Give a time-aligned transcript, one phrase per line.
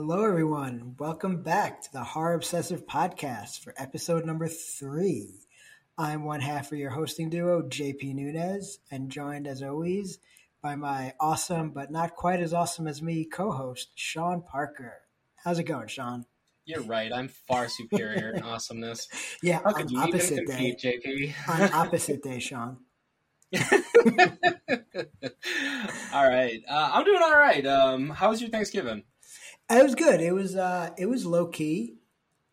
[0.00, 0.94] Hello, everyone.
[0.96, 5.40] Welcome back to the Horror Obsessive Podcast for episode number three.
[5.98, 10.20] I'm one half of your hosting duo, JP Nunez, and joined as always
[10.62, 15.00] by my awesome, but not quite as awesome as me, co host, Sean Parker.
[15.34, 16.26] How's it going, Sean?
[16.64, 17.12] You're right.
[17.12, 19.08] I'm far superior in awesomeness.
[19.42, 21.00] Yeah, How on opposite compete, day.
[21.04, 21.48] JP?
[21.48, 22.76] On opposite day, Sean.
[26.12, 26.60] all right.
[26.70, 27.66] Uh, I'm doing all right.
[27.66, 29.02] Um, how was your Thanksgiving?
[29.70, 30.20] It was good.
[30.20, 31.96] It was uh, it was low key.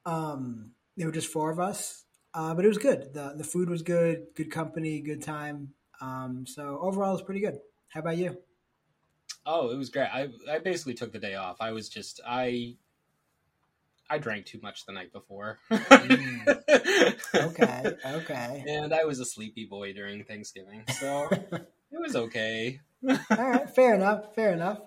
[0.06, 2.04] Um, there were just four of us,
[2.34, 3.14] uh, but it was good.
[3.14, 5.74] the The food was good, good company, good time.
[6.02, 7.60] Um, so overall, it was pretty good.
[7.90, 8.38] How about you?
[9.46, 10.10] Oh, it was great.
[10.14, 11.58] I I basically took the day off.
[11.60, 12.76] I was just I
[14.10, 15.60] I drank too much the night before.
[17.36, 18.64] Okay, okay.
[18.68, 22.80] And I was a sleepy boy during Thanksgiving, so it was okay.
[23.08, 24.34] All right, fair enough.
[24.36, 24.80] Fair enough.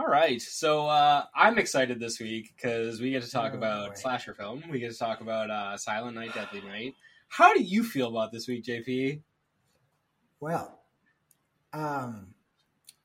[0.00, 3.88] All right, so uh, I'm excited this week because we get to talk Oh, about
[3.90, 3.94] boy.
[3.96, 4.64] slasher film.
[4.70, 6.94] We get to talk about uh, Silent Night, Deadly Night.
[7.28, 9.20] How do you feel about this week, JP?
[10.40, 10.80] Well,
[11.74, 12.28] um,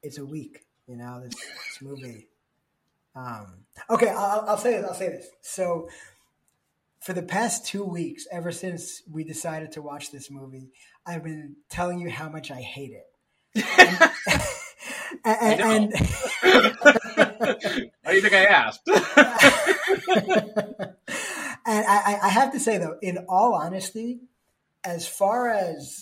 [0.03, 0.61] it's a week.
[0.87, 2.29] You know this, this movie.
[3.13, 4.85] Um, okay, I'll, I'll say this.
[4.85, 5.27] I'll say this.
[5.41, 5.89] So,
[7.01, 10.69] for the past two weeks, ever since we decided to watch this movie,
[11.05, 12.93] I've been telling you how much I hate
[13.53, 13.65] it.
[15.23, 15.61] and,
[15.93, 15.95] and,
[18.03, 18.81] How do you think I asked?
[18.87, 18.95] and
[21.65, 24.19] I, I have to say though, in all honesty,
[24.83, 26.01] as far as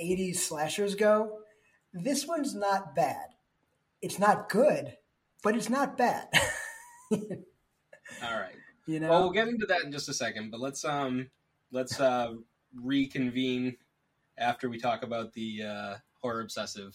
[0.00, 1.40] '80s slashers go,
[1.92, 3.26] this one's not bad.
[4.00, 4.96] It's not good,
[5.42, 6.28] but it's not bad.
[7.12, 7.18] All
[8.22, 8.54] right.
[8.86, 9.10] you know.
[9.10, 11.30] Well, we'll get into that in just a second, but let's um
[11.72, 12.34] let's uh
[12.74, 13.76] reconvene
[14.36, 16.94] after we talk about the uh, horror obsessive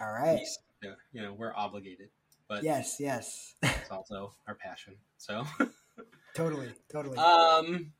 [0.00, 0.46] all right.
[0.82, 2.08] Yeah, you know, we're obligated,
[2.48, 2.96] but Yes.
[3.00, 3.54] Yes.
[3.62, 4.96] it's also our passion.
[5.16, 5.44] So,
[6.34, 6.68] totally.
[6.92, 7.16] Totally.
[7.18, 7.92] um,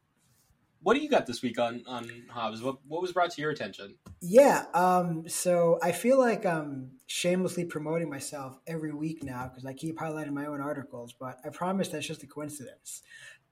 [0.82, 2.62] what do you got this week on on Hobbs?
[2.62, 3.96] What what was brought to your attention?
[4.20, 4.64] Yeah.
[4.74, 9.96] Um, so I feel like I'm shamelessly promoting myself every week now because I keep
[9.96, 13.02] highlighting my own articles, but I promise that's just a coincidence.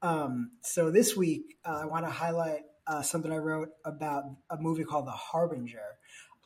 [0.03, 4.59] Um, so this week, uh, I want to highlight uh, something I wrote about a
[4.59, 5.97] movie called The Harbinger.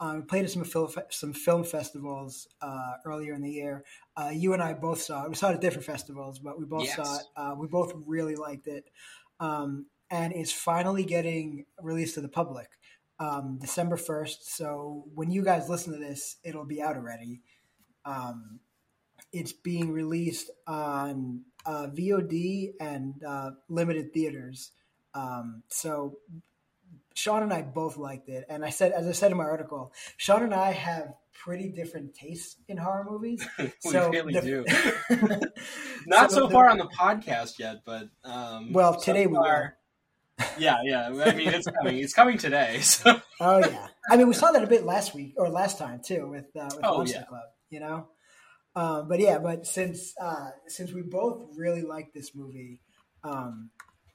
[0.00, 3.84] Um, we played at some film, some film festivals uh, earlier in the year.
[4.16, 5.28] Uh, you and I both saw it.
[5.30, 6.96] We saw it at different festivals, but we both Yes.
[6.96, 7.22] saw it.
[7.36, 8.84] Uh, we both really liked it.
[9.40, 12.68] Um, and it's finally getting released to the public
[13.18, 14.36] um, December 1st.
[14.42, 17.42] So when you guys listen to this, it'll be out already.
[18.04, 18.60] Um,
[19.32, 24.70] it's being released on uh, VOD and uh, limited theaters.
[25.14, 26.18] Um, so
[27.18, 28.44] Sean and I both liked it.
[28.48, 32.14] And I said, as I said in my article, Sean and I have pretty different
[32.14, 33.44] tastes in horror movies.
[33.58, 34.64] we So really the- do.
[36.06, 39.74] Not so, the- far on the podcast yet, but um, Well, so today we are.
[40.56, 41.06] Yeah, yeah.
[41.08, 41.98] I mean, it's coming.
[41.98, 42.78] It's coming today.
[42.78, 46.00] So Oh yeah, I mean we saw that a bit last week or last time
[46.00, 47.24] too with uh, with Oh, Monster yeah.
[47.24, 48.06] Club, you know.
[48.76, 52.80] Um, but yeah, but since uh, since we both really like this movie,
[53.24, 53.70] um,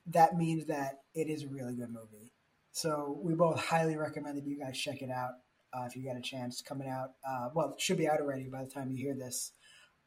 [0.08, 2.32] that means that it is a really good movie.
[2.74, 5.34] So we both highly recommend that you guys check it out
[5.74, 6.62] uh, if you get a chance.
[6.62, 9.52] Coming out, uh, well, it should be out already by the time you hear this.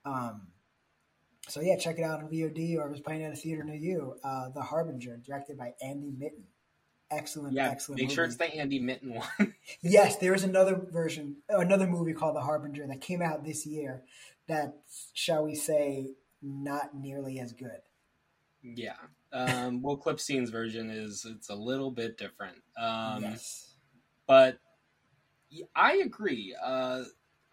[0.04, 0.48] Um,
[1.48, 3.76] so yeah, check it out on VOD or if it's playing at a theater near
[3.76, 4.16] you.
[4.24, 6.44] Uh, the Harbinger, directed by Andy Mitton.
[7.08, 8.00] Excellent, yeah, excellent.
[8.00, 9.54] make sure it's the Andy Mitton one.
[9.80, 14.02] Yes, there is another version, another movie called The Harbinger that came out this year.
[14.48, 14.78] That
[15.12, 17.78] shall we say, not nearly as good.
[18.62, 18.94] yeah.
[19.36, 22.56] Um, Will Klipstine's version is it's a little bit different.
[22.80, 23.74] Um, yes.
[24.26, 24.58] but
[25.74, 26.56] I agree.
[26.62, 27.02] Uh,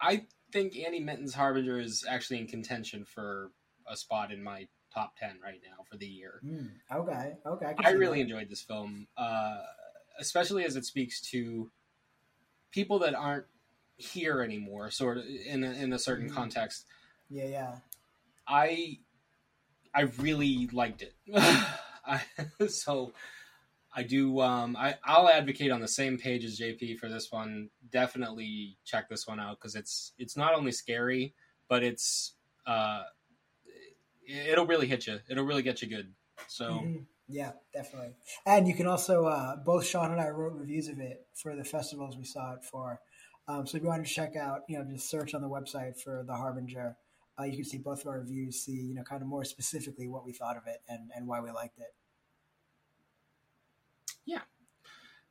[0.00, 3.50] I think Andy Mitton's Harbinger is actually in contention for
[3.86, 6.40] a spot in my top ten right now for the year.
[6.44, 7.34] Mm, okay.
[7.44, 7.74] Okay.
[7.74, 8.30] can I really that.
[8.30, 9.58] enjoyed this film, uh,
[10.18, 11.70] especially as it speaks to
[12.70, 13.46] people that aren't
[13.96, 16.34] here anymore, sort of in a, in a certain Mhm.
[16.34, 16.86] context.
[17.28, 17.44] Yeah.
[17.46, 17.78] Yeah.
[18.46, 18.98] I
[19.94, 21.14] I really liked it.
[22.06, 22.20] I,
[22.68, 23.12] so
[23.94, 24.40] I do.
[24.40, 27.70] Um, I I'll advocate on the same page as JP for this one.
[27.90, 31.34] Definitely check this one out because it's it's not only scary,
[31.68, 32.34] but it's
[32.66, 33.04] uh,
[34.26, 35.20] it- it'll really hit you.
[35.28, 36.12] It'll really get you good.
[36.48, 37.06] So Mhm.
[37.26, 38.16] Yeah, definitely.
[38.44, 41.64] And you can also uh, both Sean and I wrote reviews of it for the
[41.64, 43.00] festivals we saw it for.
[43.48, 45.98] Um, so if you want to check out, you know, just search on the website
[45.98, 46.96] for The Harbinger.
[47.38, 50.06] Uh, you can see both of our reviews, see, you know, kind of more specifically
[50.06, 51.92] what we thought of it and, and why we liked it.
[54.24, 54.42] Yeah.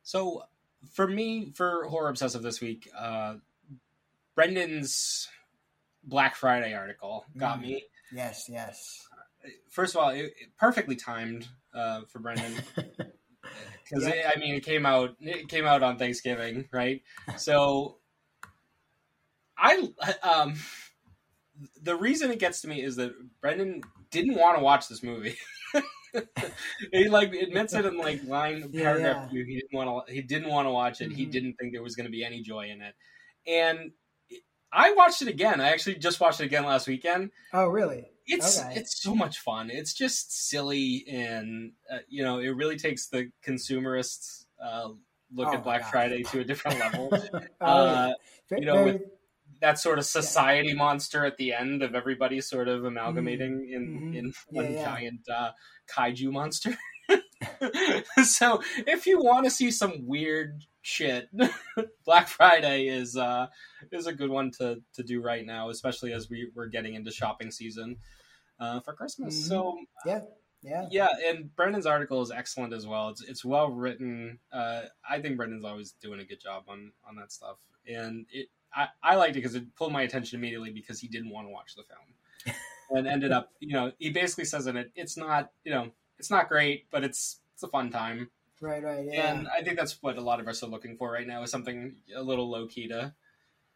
[0.02, 0.44] So
[0.92, 3.36] for me, for horror obsessive this week, uh,
[4.34, 5.28] Brendan's
[6.02, 7.62] Black Friday article got Mm.
[7.62, 7.84] me.
[8.12, 9.08] Yes, yes.
[9.70, 14.30] First of all, it, it perfectly timed uh, for Brendan because Yeah.
[14.34, 17.02] I mean it came out it came out on Thanksgiving, right?
[17.38, 17.98] So
[19.56, 19.88] I
[20.22, 20.54] um
[21.82, 25.36] the reason it gets to me is that Brendan didn't want to watch this movie.
[26.92, 29.32] he like admits it in like line paragraph yeah.
[29.32, 29.44] two.
[29.44, 30.12] He didn't want to.
[30.12, 31.12] He didn't want to watch it.
[31.12, 31.30] He Mhm.
[31.32, 32.94] didn't think there was going to be any joy in it.
[33.46, 33.92] And
[34.72, 35.60] I watched it again.
[35.60, 37.30] I actually just watched it again last weekend.
[37.52, 38.06] oh, really?
[38.26, 38.74] It's Okay.
[38.76, 39.70] it's so much fun.
[39.70, 44.88] It's just silly, and uh, you know, it really takes the consumerist uh,
[45.34, 45.90] look Oh at Black God.
[45.90, 47.10] Friday to a different level.
[47.60, 48.12] Oh, uh,
[48.50, 48.58] yeah.
[48.58, 49.02] You know, very- with
[49.60, 54.16] that sort of society monster at the end of everybody sort of amalgamating in Mhm.
[54.18, 54.84] in Yeah, one yeah.
[54.84, 55.52] giant uh,
[55.88, 56.76] kaiju monster.
[58.24, 61.28] so if you want to see some weird shit,
[62.04, 63.48] Black Friday is uh,
[63.92, 67.10] is a good one to to do right now, especially as we we're getting into
[67.10, 67.96] shopping season
[68.58, 69.34] uh, for Christmas.
[69.38, 69.48] Mhm.
[69.48, 70.20] So yeah.
[70.62, 70.86] yeah.
[70.90, 73.10] yeah, and Brendan's article is excellent as well.
[73.10, 74.38] It's it's well written.
[74.52, 78.48] Uh, I think Brendan's always doing a good job on on that stuff, and it
[78.74, 81.52] I, I liked it because it pulled my attention immediately because he didn't want to
[81.52, 82.56] watch the film,
[82.90, 86.30] and ended up you know he basically says in it it's not you know it's
[86.30, 88.30] not great, but it's it's a fun time,
[88.60, 89.04] Right, right.
[89.08, 89.32] Yeah.
[89.32, 91.50] and I think that's what a lot of us are looking for right now is
[91.50, 93.14] something a little low key to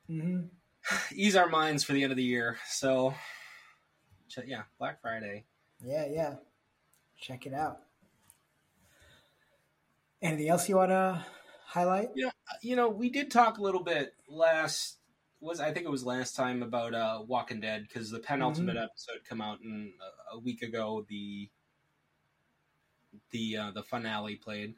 [0.07, 0.41] hmm
[1.15, 2.59] ease our minds for the end of the year.
[2.69, 3.15] So
[4.47, 5.45] yeah, Black Friday.
[5.85, 6.35] Yeah, yeah.
[7.21, 7.81] Check it out.
[10.23, 11.25] Anything else you want to
[11.69, 12.09] highlight?
[12.63, 14.97] you know, we did talk a little bit last
[15.41, 19.21] was I think it was last time about uh Walking Dead because the penultimate episode
[19.29, 19.93] come out in
[20.33, 21.05] a, a week ago.
[21.09, 21.49] The
[23.31, 24.75] the uh, the finale played.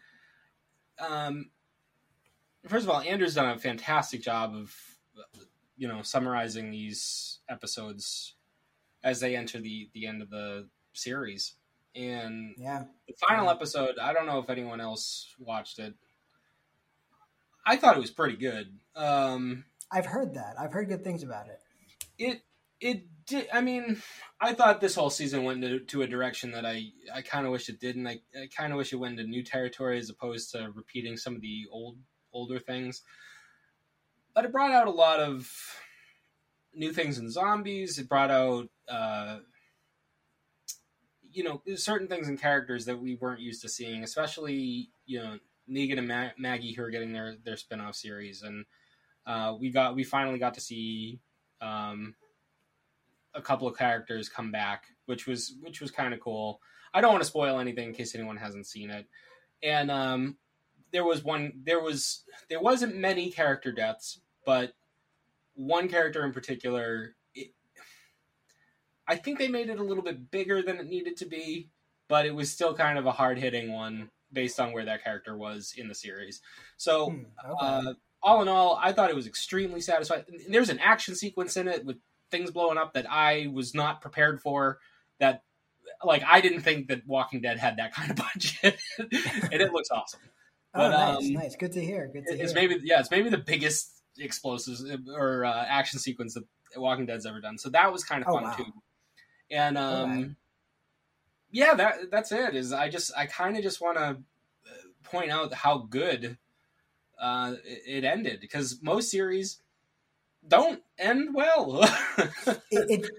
[0.98, 1.50] Um,
[2.68, 4.74] first of all, Andrew's done a fantastic job of
[5.76, 8.34] you know summarizing these episodes
[9.02, 11.54] as they enter the the end of the series.
[11.94, 12.84] And Yeah.
[13.08, 15.94] the final episode, I don't know if anyone else watched it.
[17.64, 18.78] I thought it was pretty good.
[18.96, 20.54] Um, I've heard that.
[20.58, 21.60] I've heard good things about it.
[22.18, 22.42] it
[22.80, 23.48] it did.
[23.52, 24.02] I mean,
[24.40, 27.52] I thought this whole season went to, to a direction that I I kind of
[27.52, 28.06] wish it didn't.
[28.06, 31.34] I, I kind of wish it went into new territory as opposed to repeating some
[31.34, 31.98] of the old
[32.32, 33.02] older things.
[34.34, 35.50] But it brought out a lot of
[36.72, 37.98] new things in zombies.
[37.98, 38.68] It brought out.
[38.88, 39.38] Uh,
[41.32, 45.38] you know, certain things and characters that we weren't used to seeing, especially you know
[45.70, 48.64] Negan and Ma- Maggie who are getting their their spin off series, and
[49.26, 51.20] uh, we got we finally got to see
[51.60, 52.14] um,
[53.34, 56.60] a couple of characters come back, which was which was kind of cool.
[56.92, 59.06] I don't want to spoil anything in case anyone hasn't seen it,
[59.62, 60.36] and um,
[60.92, 64.72] there was one there was there wasn't many character deaths, but
[65.54, 67.14] one character in particular.
[69.06, 71.68] I think they made it a little bit bigger than it needed to be,
[72.06, 75.36] but it was still kind of a hard hitting one based on where that character
[75.36, 76.40] was in the series.
[76.76, 77.54] So, Hmm, okay.
[77.88, 80.24] uh, all in all, I thought it was extremely satisfying.
[80.48, 81.96] There's an action sequence in it with
[82.30, 84.78] things blowing up that I was not prepared for.
[85.20, 85.42] That,
[86.04, 89.90] like, I didn't think that Walking Dead had that kind of budget, and it looks
[89.90, 90.20] awesome.
[90.74, 91.56] oh, nice, um, nice.
[91.56, 92.08] Good to hear.
[92.12, 92.68] Good to It's hear.
[92.68, 94.84] maybe yeah, it's maybe the biggest explosives
[95.16, 96.44] or uh, action sequence that
[96.76, 97.58] Walking Dead's ever done.
[97.58, 98.52] So that was kind of Oh, fun wow.
[98.54, 98.64] too.
[99.50, 100.36] And um.
[101.50, 102.54] Yeah, that that's it.
[102.54, 104.18] Is I just I kind of just want to
[105.04, 106.38] point out how good
[107.20, 109.60] uh, it, it ended because most series
[110.46, 111.82] don't end well.
[112.46, 113.10] it, it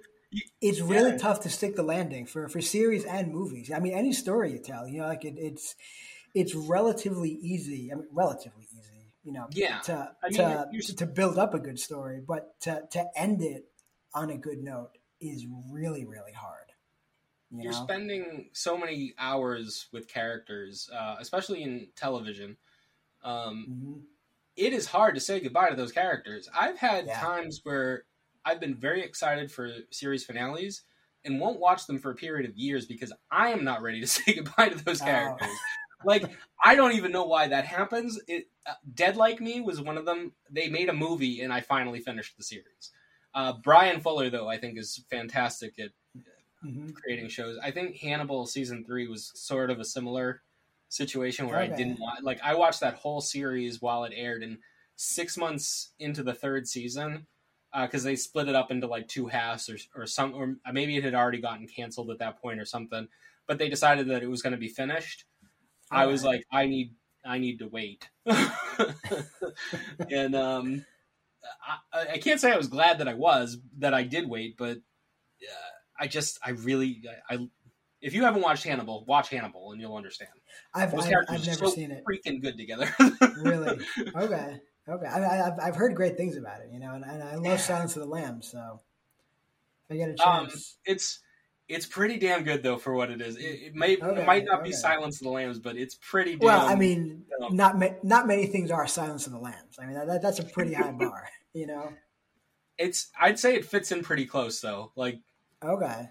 [0.61, 1.17] it's really Yeah.
[1.17, 3.71] tough to stick the landing for for series and movies.
[3.71, 5.75] I mean, any story you tell, you know, like it, it's
[6.33, 7.91] it's relatively easy.
[7.91, 11.53] I mean, relatively easy, you know, yeah, to I mean, to you're- to build up
[11.53, 13.65] a good story, but to to end it
[14.13, 16.70] on a good note is really really hard.
[17.51, 17.83] You you're know?
[17.83, 22.57] spending so many hours with characters, uh, especially in television.
[23.23, 24.01] Um, Mhm.
[24.55, 26.49] it is hard to say goodbye to those characters.
[26.53, 27.19] I've had Yeah.
[27.19, 28.05] times where
[28.45, 30.83] I've been very excited for series finales
[31.23, 34.07] and won't watch them for a period of years because I am not ready to
[34.15, 35.05] say goodbye to those Oh.
[35.05, 35.57] characters.
[36.03, 36.23] like
[36.63, 38.19] I don't even know why that happens.
[38.27, 40.33] It uh, Dead Like Me was one of them.
[40.49, 42.91] They made a movie and I finally finished the series.
[43.33, 45.91] Uh, Bryan Fuller though I think is fantastic at
[46.63, 46.93] Mhm.
[46.93, 47.57] creating shows.
[47.61, 50.43] I think Hannibal season three was sort of a similar
[50.89, 54.59] situation where I didn't want like I watched that whole series while it aired, and
[54.95, 57.25] six months into the third season,
[57.79, 61.03] because they split it up into like two halves or or some or maybe it
[61.03, 63.07] had already gotten canceled at that point or something,
[63.47, 65.25] but they decided that it was going to be finished.
[65.89, 68.09] I was like, I need I need to wait,
[70.09, 70.85] and um,
[71.93, 74.77] I, I can't say I was glad that I was that I did wait, but
[74.77, 77.47] uh, I just I really I, I
[78.01, 80.31] if you haven't watched Hannibal, watch Hannibal and you'll understand.
[80.73, 82.03] I've, I've, I've never so seen it.
[82.03, 82.89] freaking good together.
[83.37, 83.79] Really?
[84.15, 84.59] Okay.
[84.89, 85.05] Okay.
[85.05, 87.45] I, I, I've, I've heard great things about it, you know, and, and I love
[87.45, 87.57] Yeah.
[87.57, 88.79] Silence of the Lambs, so
[89.89, 90.77] if I get a Um, chance.
[90.85, 91.19] it's
[91.67, 93.37] it's pretty damn good though for what it is.
[93.37, 94.71] It, it may Okay, it might not be.
[94.71, 96.31] Silence of the Lambs, but it's pretty.
[96.35, 99.77] Damn, well, I mean, um, not ma- not many things are Silence of the Lambs.
[99.79, 101.93] I mean, that, that's a pretty high bar, you know.
[102.79, 104.91] it's I'd say it fits in pretty close though.
[104.95, 105.19] Like,
[105.63, 106.09] Okay.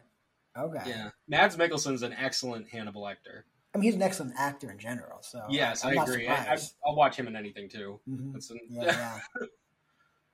[0.58, 0.82] Okay.
[0.84, 3.46] yeah, Mads Mikkelsen's an excellent Hannibal actor.
[3.74, 5.18] I mean, he's an excellent actor in general.
[5.22, 6.26] So yes, I'm I agree.
[6.26, 6.74] I, I, surprised.
[6.84, 8.00] I'll watch him in anything too.
[8.08, 8.32] Mhm.
[8.32, 9.18] That's an, Yeah, yeah.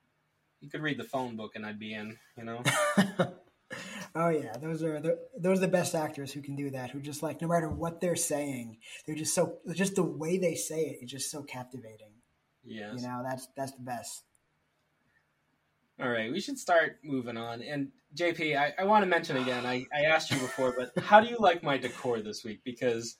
[0.61, 2.16] you could read the phone book and I'd be in.
[2.38, 2.62] You know.
[4.14, 6.90] oh yeah, those are the, those are the best actors who can do that.
[6.90, 10.54] Who just like no matter what they're saying, they're just so just the way they
[10.54, 12.12] say it is just so captivating.
[12.64, 12.94] Yes.
[12.96, 14.23] You know, that's that's the best.
[16.00, 17.62] All right, we should start moving on.
[17.62, 21.21] And JP, I, I want to mention again, I, I asked you before, but how
[21.21, 22.61] do you like my decor this week?
[22.65, 23.17] Because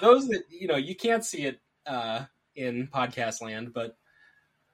[0.00, 2.24] those that, you know, you can't see it uh,
[2.56, 3.96] in podcast land, but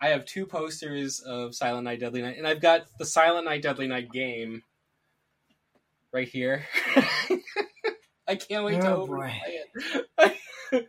[0.00, 3.62] I have two posters of Silent Night, Deadly Night, and I've got the Silent Night,
[3.62, 4.62] Deadly Night game
[6.12, 6.66] right here.
[8.28, 9.32] I can't wait to Oh, open boy.
[10.22, 10.88] it.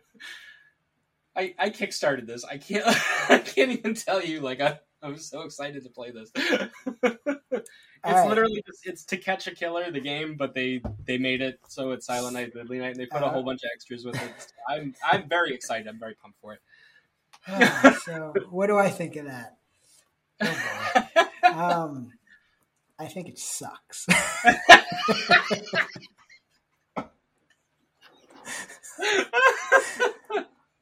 [1.36, 2.44] I, I kickstarted this.
[2.44, 2.84] I can't
[3.28, 6.30] I can't even tell you like I I'm so excited to play this.
[6.36, 7.70] it's
[8.04, 8.28] right.
[8.28, 11.92] literally just it's to catch a killer the game, but they they made it so
[11.92, 13.34] it's Silent Night, Deadly Night, and they put a Uh-huh.
[13.34, 14.52] whole bunch of extras with it.
[14.68, 15.86] I'm I'm very excited.
[15.86, 16.60] I'm very pumped for it.
[18.04, 19.56] so, what do I think of that?
[21.48, 21.84] Oh.
[21.84, 22.10] Um,
[22.98, 24.06] I think it sucks.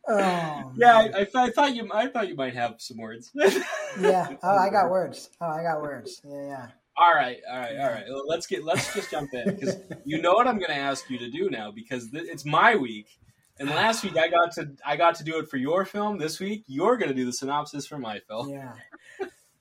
[0.08, 0.96] oh, yeah.
[0.96, 3.30] I, I, I thought you I thought you might have some words.
[4.00, 4.37] yeah.
[4.42, 5.30] Oh, I got words.
[5.40, 6.20] Oh, I got words.
[6.25, 6.66] Yeah, yeah.
[6.96, 8.04] All right, all right, all right.
[8.08, 11.11] Well, let's get let's just jump in because you know what I'm going to ask
[11.11, 13.06] you to do now because th- it's my week.
[13.58, 16.18] And last week I got to I got to do it for your film.
[16.18, 18.49] This week you're going to do the synopsis for my film.
[18.50, 18.73] Yeah.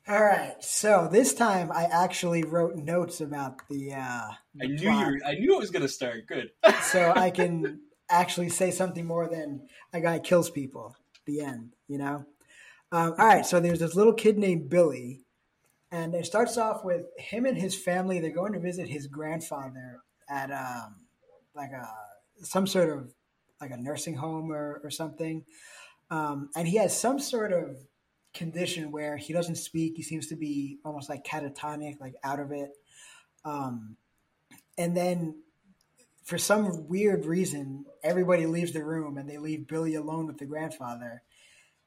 [0.08, 0.56] All right.
[0.62, 3.94] So this time I actually wrote notes about the.
[3.94, 4.32] Uh,
[4.62, 5.08] I knew plot.
[5.08, 5.14] you.
[5.14, 6.52] Were, I knew it was going to start good.
[6.82, 7.80] so I can
[8.14, 10.96] actually say something more than a guy kills people.
[11.26, 12.26] The end, you know.
[12.92, 15.22] Um, all right, so there's this little kid named Billy,
[15.92, 18.20] and it starts off with him and his family.
[18.20, 20.96] They're going to visit his grandfather at um,
[21.56, 21.88] like a
[22.44, 23.14] some sort of
[23.62, 25.46] like a nursing home or, or something,
[26.12, 27.78] um, and he has some sort of
[28.34, 29.94] condition where he doesn't speak.
[29.96, 32.72] He seems to be almost like catatonic, like out of it.
[33.46, 33.96] Um,
[34.78, 35.36] and then
[36.24, 40.46] for some weird reason, everybody leaves the room and they leave Billy alone with the
[40.46, 41.22] grandfather.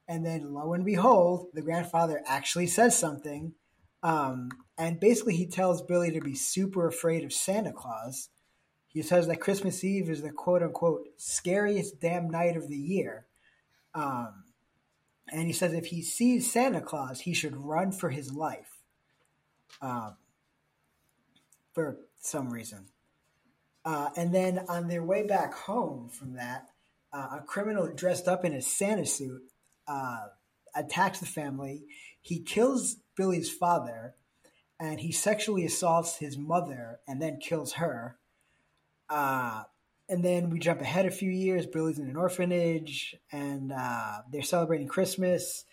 [0.09, 3.55] And then, lo and behold, the grandfather actually says something.
[4.03, 8.29] Um, and basically, he tells Billy to be super afraid of Santa Claus.
[8.87, 13.27] He says that Christmas Eve is the quote unquote scariest damn night of the year.
[13.95, 14.45] Um,
[15.33, 18.79] and he says if he sees Santa Claus, he should run for his life.
[19.83, 20.17] Um,
[21.75, 22.87] for some reason.
[23.87, 26.67] Uh, and then on their way back home from that,
[27.13, 29.41] uh, a criminal dressed up in a Santa suit
[29.87, 30.27] uh,
[30.75, 31.85] attacks the family.
[32.21, 34.17] He kills Billy's father,
[34.81, 38.19] and he sexually assaults his mother and then kills her.
[39.09, 39.63] Uh,
[40.09, 41.65] and then we jump ahead a few years.
[41.65, 45.65] Billy's in an orphanage, and uh, they're celebrating Christmas.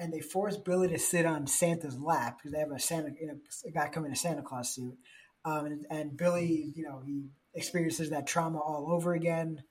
[0.00, 3.28] And they force Billy to sit on Santa's lap because they have a Santa, you
[3.28, 4.98] know, a guy come in a Santa Claus suit.
[5.46, 9.62] Um, and, and Billy, you know, he experiences that trauma all over again.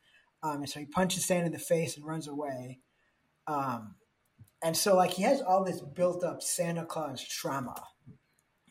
[0.41, 2.79] Um, and so he punches Santa in the face and runs away.
[3.45, 3.95] Um,
[4.63, 7.75] and so, like, he has all this built up Santa Claus trauma,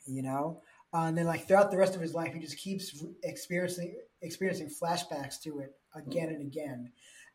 [0.06, 0.62] you know?
[0.92, 4.70] Uh, and then, like, throughout the rest of his life, he just keeps experiencing experiencing
[4.70, 6.90] flashbacks to it again and again.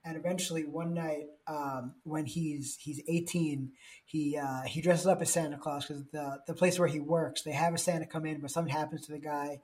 [0.06, 3.72] And eventually, one night, um, when he's he's 18,
[4.06, 7.41] he uh, he dresses up as Santa Claus because the the place where he works,
[7.41, 9.60] they have a Santa come in, but something happens to the guy,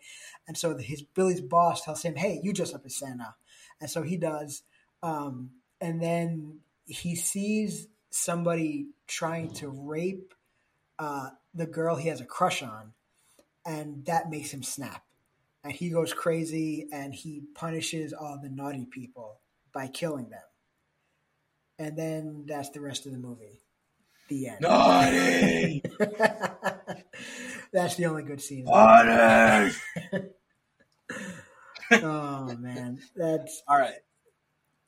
[0.48, 3.36] and so his Billy's boss tells him, "Hey, you dress up as Santa,"
[3.80, 4.63] and so he does.
[5.01, 10.34] Um, and then he sees somebody trying to rape
[11.00, 12.92] uh, the girl he has a crush on,
[13.65, 15.06] and that makes him snap,
[15.63, 19.39] and he goes crazy and he punishes all the naughty people
[19.75, 20.41] by killing them.
[21.77, 23.62] And then that's the rest of the movie.
[24.29, 24.62] The end.
[24.62, 25.84] Naughty,
[27.72, 28.65] that's the only good scene.
[28.65, 29.75] naughty.
[31.91, 33.94] oh man, that's All right.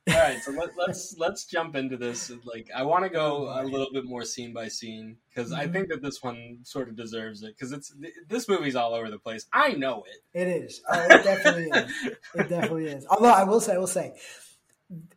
[0.10, 2.32] All right, so let, let's let's jump into this.
[2.46, 5.74] Like, I want to go a little bit more scene by scene because I Mhm.
[5.74, 7.94] think that this one sort of deserves it because it's
[8.30, 9.46] this movie's all over the place.
[9.52, 10.24] I know it.
[10.40, 10.82] It is.
[10.90, 11.92] Oh, it definitely is.
[12.34, 13.06] It definitely is.
[13.08, 14.14] Although I will say, I will say,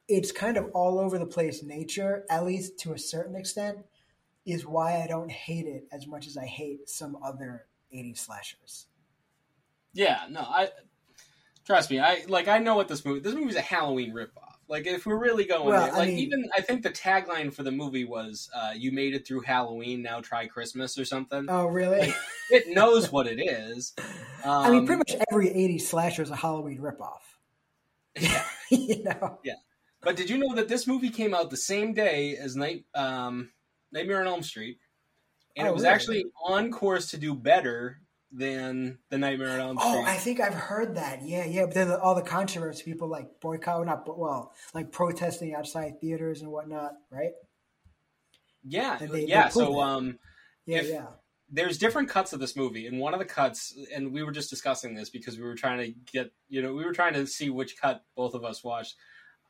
[0.08, 3.78] it's kind of all over the place nature, at least to a certain extent,
[4.46, 8.86] is why I don't hate it as much as I hate some other 80s slashers.
[9.92, 10.68] Yeah, no, I
[11.64, 11.98] trust me.
[12.00, 13.20] I like I know what this movie.
[13.20, 14.54] This movie's a Halloween ripoff.
[14.68, 17.52] Like if we're really going Well, there, I like mean- even I think the tagline
[17.52, 21.46] for the movie was uh, "You made it through Halloween, now try Christmas" or something.
[21.48, 21.98] Oh, really?
[21.98, 22.14] Like,
[22.50, 23.94] it knows what it is.
[23.98, 24.04] Um,
[24.44, 27.18] I mean, pretty much every 80s slasher is a Halloween ripoff.
[28.18, 28.44] Yeah.
[28.88, 29.38] you know?
[30.02, 33.50] But did you know that this movie came out the same day as Night um,
[33.92, 34.78] Nightmare on Elm Street,
[35.56, 35.94] and Oh, it was really?
[35.94, 38.00] actually on course to do better
[38.32, 39.90] than the Nightmare on Elm Street.
[39.92, 41.20] Oh, I think I've heard that.
[41.22, 41.66] Yeah, yeah.
[41.66, 46.00] But then the- all the controversy, people like boycott, not bo- well, like protesting outside
[46.00, 47.32] theaters and whatnot, right?
[48.64, 49.48] yeah, they- they yeah.
[49.48, 50.18] pulled So um,
[50.66, 51.06] Yeah, If- yeah.
[51.50, 54.50] There's different cuts of this movie, and one of the cuts, and we were just
[54.50, 57.50] discussing this because we were trying to get, you know, we were trying to see
[57.50, 58.94] which cut both of us watched.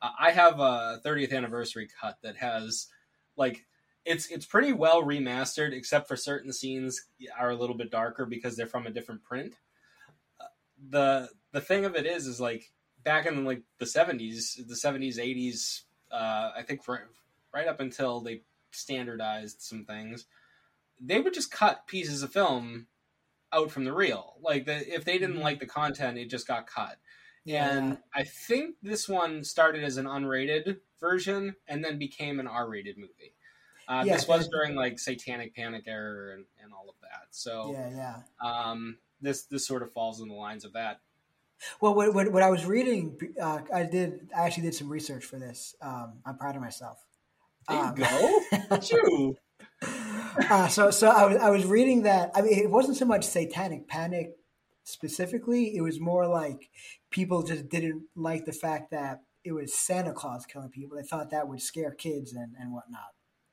[0.01, 2.87] I have a 30th anniversary cut that has,
[3.37, 3.65] like,
[4.03, 6.99] it's it's pretty well remastered, except for certain scenes
[7.37, 9.53] are a little bit darker because they're from a different print.
[10.39, 10.45] Uh,
[10.89, 12.71] the The thing of it is, is like
[13.03, 15.81] back in like the 70s, the 70s, 80s,
[16.11, 17.09] uh, I think for,
[17.53, 18.41] right up until they
[18.71, 20.25] standardized some things
[21.03, 22.87] they would just cut pieces of film
[23.51, 24.35] out from the reel.
[24.41, 25.43] Like the, if they didn't Mhm.
[25.43, 26.97] like the content, it just got cut.
[27.43, 27.69] Yeah.
[27.75, 32.97] And I think this one started as an unrated version and then became an R-rated
[32.97, 33.33] movie.
[33.87, 37.27] Uh, Yeah, this was during like Satanic Panic era and, and all of that.
[37.31, 38.47] So yeah, yeah.
[38.47, 41.01] um, this this sort of falls in the lines of that.
[41.79, 44.29] Well, what, what, what I was reading, uh, I did.
[44.35, 45.75] I actually did some research for this.
[45.81, 47.03] Um, I'm proud of myself.
[47.67, 48.77] There you Um, go.
[48.91, 49.37] You.
[50.49, 52.31] Uh, so, so I was, I was reading that.
[52.35, 54.31] I mean, it wasn't so much satanic panic
[54.83, 55.75] specifically.
[55.75, 56.69] It was more like
[57.09, 60.97] people just didn't like the fact that it was Santa Claus killing people.
[60.97, 63.09] They thought that would scare kids and, and whatnot.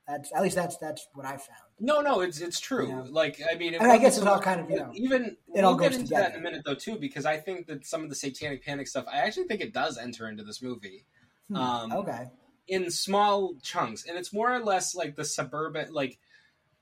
[0.06, 1.60] That's at least that's that's what I found.
[1.78, 2.88] No, no, it's it's true.
[2.88, 3.04] Yeah.
[3.10, 5.36] like I mean, it And I guess it's all kind of, you know, even it
[5.48, 7.84] we'll all get goes into that in a minute though too, because I think that
[7.86, 11.04] some of the Satanic Panic stuff, I actually think it does enter into this movie
[11.48, 12.26] Hmm, Um, okay.
[12.66, 16.18] in small chunks, and it's more or less like the suburban, like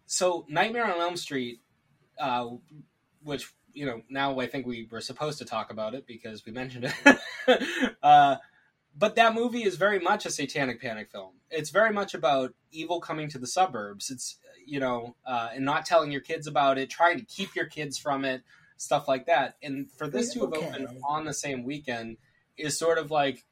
[0.06, 1.60] so Nightmare on Elm Street,
[2.18, 2.48] uh,
[3.22, 6.52] which you know now I think we were supposed to talk about it because we
[6.52, 6.92] mentioned
[7.46, 7.92] it.
[8.02, 8.36] uh,
[8.98, 11.34] but that movie is very much a satanic panic film.
[11.50, 14.10] It's very much about evil coming to the suburbs.
[14.10, 17.66] It's you know, uh, and not telling your kids about it, trying to keep your
[17.66, 18.42] kids from it,
[18.76, 19.56] stuff like that.
[19.62, 20.66] And for this to have Okay.
[20.66, 22.16] opened on the same weekend
[22.56, 23.44] is sort of like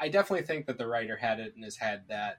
[0.00, 2.38] I definitely think that the writer had it in his head that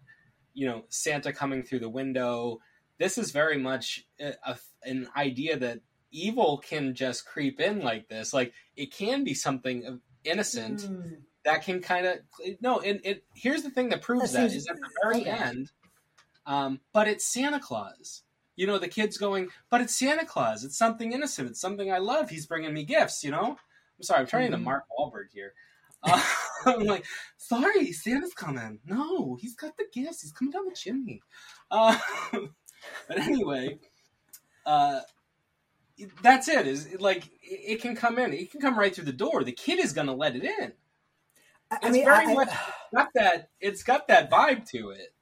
[0.53, 2.59] you know Santa coming through the window.
[2.99, 5.79] This is very much a, a, an idea that
[6.11, 8.33] evil can just creep in like this.
[8.33, 11.01] Like it can be something innocent Hmm.
[11.45, 12.17] that can kind of
[12.61, 12.79] no.
[12.79, 15.29] And it here's the thing that proves That that seems- is at the very okay.
[15.29, 15.71] end.
[16.45, 18.23] Um, but it's Santa Claus.
[18.55, 20.63] You know, the kids going, but it's Santa Claus.
[20.63, 21.49] It's something innocent.
[21.49, 22.29] It's something I love.
[22.31, 23.23] He's bringing me gifts.
[23.23, 23.57] You know.
[23.99, 24.21] I'm sorry.
[24.21, 24.63] I'm turning to Mhm.
[24.63, 25.53] Mark Wahlberg here.
[26.03, 26.23] Uh,
[26.65, 27.05] I'm like,
[27.37, 28.79] sorry, Santa's coming.
[28.85, 30.21] No, he's got the gifts.
[30.21, 31.21] He's coming down the chimney.
[31.69, 31.97] Uh,
[33.07, 33.79] but anyway,
[34.65, 35.01] uh,
[36.21, 36.67] that's it.
[36.67, 38.33] Is like it, can come in.
[38.33, 39.43] It can come right through the door.
[39.43, 40.73] The kid is going to let it in.
[41.71, 42.49] I, I It's mean, very I, much
[42.93, 43.49] got that.
[43.59, 45.13] It's got that vibe to it.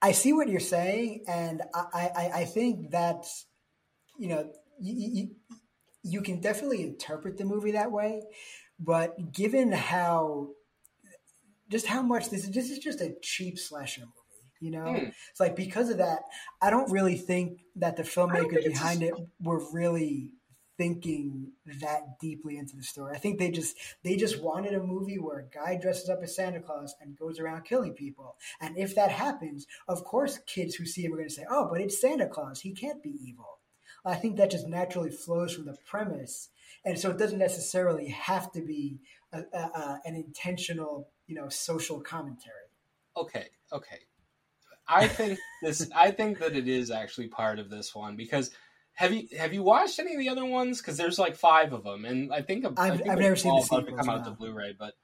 [0.00, 3.46] I see what you're saying, and I, I, I think that's,
[4.16, 5.30] you know, you, you,
[6.04, 8.22] you can definitely interpret the movie that way,
[8.78, 10.50] but given how,
[11.68, 14.12] just how much this is, this is just a cheap slasher movie.
[14.60, 15.08] You know, Hmm.
[15.30, 16.22] it's like because of that,
[16.60, 20.32] I don't really think that the filmmakers behind a- it were really
[20.76, 23.12] thinking that deeply into the story.
[23.14, 26.36] I think they just they just wanted a movie where a guy dresses up as
[26.36, 28.36] Santa Claus and goes around killing people.
[28.60, 31.68] And if that happens, of course kids who see him are going to say, "Oh,
[31.70, 32.60] but it's Santa Claus.
[32.60, 33.58] He can't be evil."
[34.04, 36.48] I think that just naturally flows from the premise.
[36.84, 39.00] And so it doesn't necessarily have to be
[39.32, 42.54] a, a, a, an intentional, you know, social commentary.
[43.16, 43.98] Okay, okay.
[44.88, 45.90] I think this.
[45.94, 48.50] I think that it is actually part of this one because
[48.94, 50.80] have you have you watched any of the other ones?
[50.80, 53.54] Because there's like five of them, and I think I I've- think I've never seen
[53.54, 54.24] the sequels, come out no.
[54.24, 54.94] to Blu-ray, but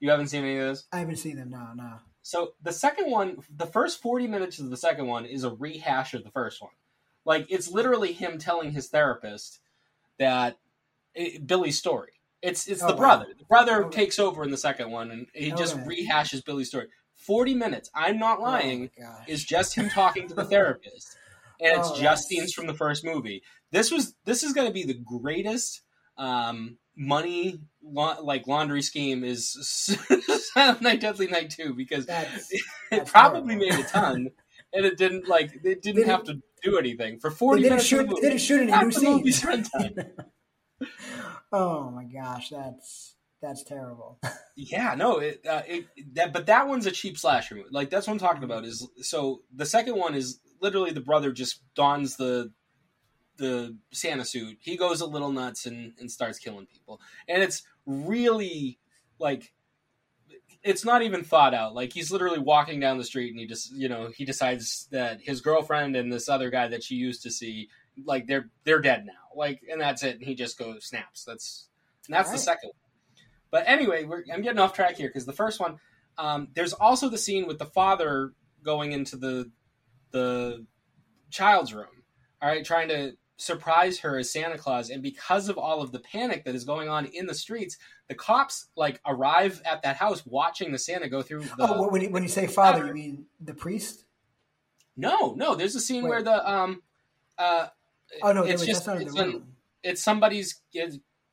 [0.00, 0.84] you haven't seen any of those.
[0.92, 1.50] I haven't seen them.
[1.50, 1.94] No, no.
[2.22, 6.14] So the second one, the first forty minutes of the second one is a rehash
[6.14, 6.70] of the first one.
[7.24, 9.58] Like it's literally him telling his therapist
[10.18, 10.56] that
[11.14, 12.12] it, Billy's story.
[12.42, 12.98] It's it's Oh, the wow.
[12.98, 13.26] brother.
[13.38, 13.96] The brother Okay.
[14.04, 16.88] takes over in the second one, and he just rehashes Billy's story.
[17.26, 17.90] 40 minutes.
[17.94, 18.90] I'm not lying.
[19.04, 21.16] Oh is just him talking to the therapist,
[21.60, 23.42] and it's Oh, just scenes from the first movie.
[23.70, 25.82] This was this is going to be the greatest
[26.18, 29.52] um, money la- like laundry scheme is
[30.54, 33.76] Silent Night Deadly Night two because That's, it that's probably horrible.
[33.76, 34.30] made a ton,
[34.74, 37.88] and it didn't like it didn't They have to do anything for forty didn't minutes.
[37.88, 38.08] shoot.
[38.08, 39.44] the They didn't shoot any new scenes.
[41.52, 44.18] oh my gosh, that's that's terrible.
[44.54, 47.68] Yeah, no, it, uh, it that but that one's a cheap slasher movie.
[47.70, 48.64] Like that's what I'm talking about.
[48.64, 52.52] Is so the second one is literally the brother just dons the
[53.38, 54.58] the Santa suit.
[54.60, 58.78] He goes a little nuts and and starts killing people, and it's really
[59.18, 59.52] like
[60.62, 61.74] it's not even thought out.
[61.74, 65.20] Like he's literally walking down the street and he just you know he decides that
[65.22, 67.68] his girlfriend and this other guy that she used to see
[68.04, 69.12] like they're they're dead now.
[69.34, 70.16] Like and that's it.
[70.16, 71.24] And he just goes snaps.
[71.24, 71.68] That's
[72.06, 72.81] and that's the second one.
[73.52, 75.78] But anyway, we're, I'm getting off track here because the first one,
[76.18, 78.32] um, there's also the scene with the father
[78.64, 79.52] going into the
[80.10, 80.66] the
[81.30, 82.02] child's room,
[82.40, 86.00] all right, trying to surprise her as Santa Claus, and because of all of the
[86.00, 90.24] panic that is going on in the streets, the cops like arrive at that house
[90.26, 91.42] watching the Santa go through.
[91.42, 94.04] The, oh, when you, when you say father, you mean the priest?
[94.96, 96.10] no, no, there's a scene Wait.
[96.10, 96.82] where the um,
[97.38, 97.68] uh,
[98.22, 99.42] Oh no, it's just that's not in it's, an-
[99.82, 100.60] it's somebody's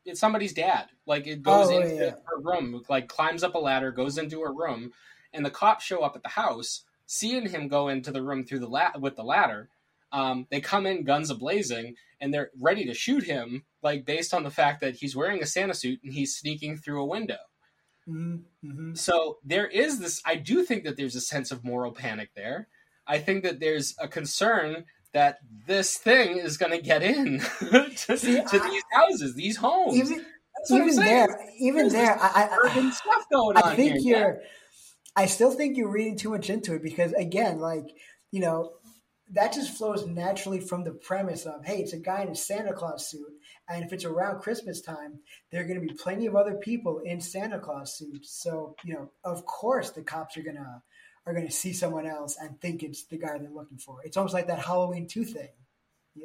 [0.10, 0.88] it's, somebody's dad.
[1.06, 4.42] Like it goes Oh, into yeah, her room, like climbs up a ladder, goes into
[4.42, 4.92] her room,
[5.34, 8.60] and the cops show up at the house, seeing him go into the room through
[8.60, 9.70] the la- with the ladder.
[10.12, 14.44] Um, they come in guns ablazing, and they're ready to shoot him, like based on
[14.44, 17.38] the fact that he's wearing a Santa suit and he's sneaking through a window.
[18.08, 18.96] Mm-hmm.
[18.96, 20.22] So there is this.
[20.26, 22.68] I do think that there's a sense of moral panic there.
[23.06, 28.18] I think that there's a concern that this thing is going to get in to,
[28.18, 29.96] See, to I- these houses, these homes.
[29.96, 31.28] Even That's what I'm even saying.
[31.28, 34.18] there, even There's there, I, I, stuff going I on think here.
[34.18, 34.42] you're.
[35.16, 37.86] I still think you're reading too much into it because, again, like
[38.32, 38.74] you know,
[39.34, 42.74] that just flows naturally from the premise of, hey, it's a guy in a Santa
[42.74, 43.28] Claus suit,
[43.68, 45.20] and if it's around Christmas time,
[45.52, 48.32] there are going to be plenty of other people in Santa Claus suits.
[48.42, 50.84] So you know, of course, the cops are gonna
[51.30, 54.02] are gonna see someone else and think it's the guy they're looking for.
[54.04, 55.50] It's almost like that Halloween two thing,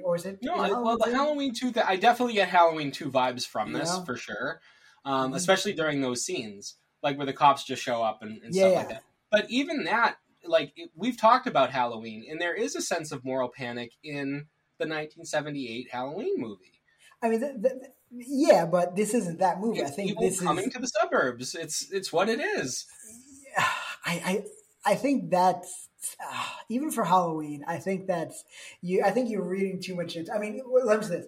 [0.03, 0.39] or is it?
[0.43, 1.71] No, is it well, the Halloween two.
[1.73, 4.05] thing, I definitely get Halloween two vibes from this Yeah.
[4.05, 4.61] for sure,
[5.05, 5.37] um, Mhm.
[5.37, 8.77] especially during those scenes, like where the cops just show up and, and Yeah, stuff
[8.77, 9.03] like that.
[9.31, 13.25] But even that, like it, we've talked about Halloween, and there is a sense of
[13.25, 14.47] moral panic in
[14.79, 16.81] the 1978 Halloween movie.
[17.23, 17.75] I mean, th- th-
[18.11, 19.81] yeah, but this isn't that movie.
[19.81, 20.73] It's I think people this coming is.
[20.75, 21.55] to the suburbs.
[21.55, 22.87] It's it's what it is.
[23.57, 23.65] I,
[24.07, 24.45] I
[24.87, 25.89] I think that's
[26.21, 27.65] uh, even for Halloween.
[27.67, 28.45] I think that's
[28.83, 29.03] you.
[29.03, 30.33] I think you're reading too much into.
[30.33, 31.27] I mean, let me say this.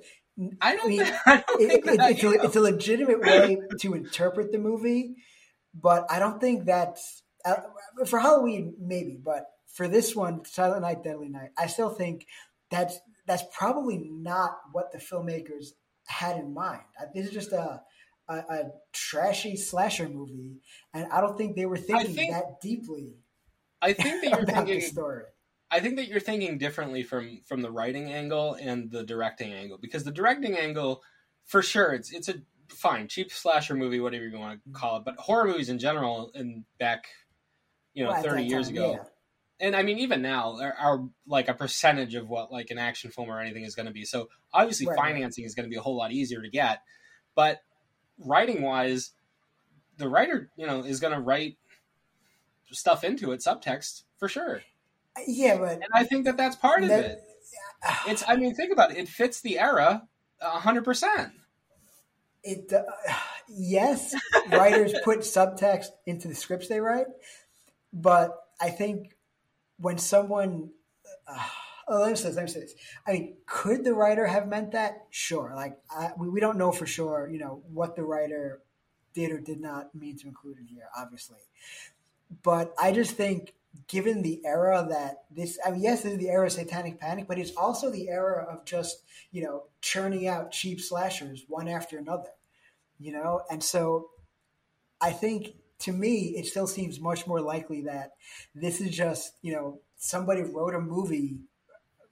[0.61, 0.89] I don't.
[0.89, 3.95] mean, think, I don't It, think it, that, it's, a, it's a legitimate way to
[3.95, 5.17] interpret the movie,
[5.75, 7.57] but I don't think that's uh,
[8.07, 8.75] for Halloween.
[8.79, 12.27] Maybe, but for this one, Silent Night, Deadly Night, I still think
[12.71, 15.69] that's that's probably not what the filmmakers
[16.07, 16.83] had in mind.
[17.01, 17.83] Uh, This is just a
[18.29, 20.57] a, a trashy slasher movie,
[20.93, 23.15] and I don't think they were thinking think- that deeply
[23.83, 24.81] I think that you're thinking.
[24.81, 25.25] story.
[25.71, 29.79] I think that you're thinking differently from from the writing angle and the directing angle
[29.79, 31.03] because the directing angle,
[31.45, 32.35] for sure, it's it's a
[32.69, 36.31] fine cheap slasher movie, whatever you want to call it, but horror movies in general,
[36.35, 37.07] and back,
[37.95, 39.67] you know, Well, thirty years time, ago, yeah.
[39.67, 43.11] and I mean even now are, are like a percentage of what like an action
[43.11, 44.05] film or anything is going to be.
[44.05, 46.83] So obviously Right, financing is going to be a whole lot easier to get,
[47.35, 47.61] but
[48.19, 49.11] writing wise,
[49.99, 51.57] the writer you know is going to write
[52.73, 54.63] stuff into it, subtext for sure.
[55.27, 57.23] Yeah, but And I think that that's part of That- it.
[58.09, 58.97] It's, I mean, think about it.
[58.97, 60.09] It fits the era
[60.41, 61.33] hundred percent.
[62.43, 62.83] it uh,
[63.49, 64.15] yes
[64.51, 67.07] writers put subtext into the scripts they write
[67.93, 69.17] but i think
[69.79, 70.71] when someone
[71.27, 71.39] uh,
[71.89, 72.75] oh, let me say this let me say this
[73.07, 76.71] i mean could the writer have meant that sure like I, we, we don't know
[76.73, 78.61] for sure you know what the writer
[79.15, 81.39] did or did not mean to include in here obviously
[82.43, 83.55] but i just think
[83.89, 87.27] given the era that this i mean yes this is the era of satanic panic
[87.29, 91.99] but it's also the era of just you know churning out cheap slashers one after
[91.99, 92.31] another
[92.99, 93.43] you know?
[93.51, 94.11] And so
[95.01, 98.13] i think to me it still seems much more likely that
[98.55, 101.41] this is just you know somebody wrote a movie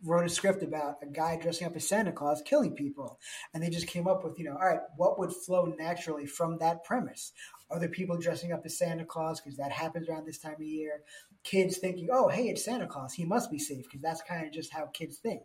[0.04, 3.18] wrote a script about a guy dressing up as santa claus killing people.
[3.52, 6.58] And they just came up with you know all right what would flow naturally from
[6.58, 7.32] that premise?
[7.70, 9.40] Other people dressing up as santa claus?
[9.40, 11.02] Because that happens around this time of year.
[11.42, 13.14] Kids thinking oh hey it's santa claus.
[13.14, 15.42] He must be safe because that's kind of just how kids think.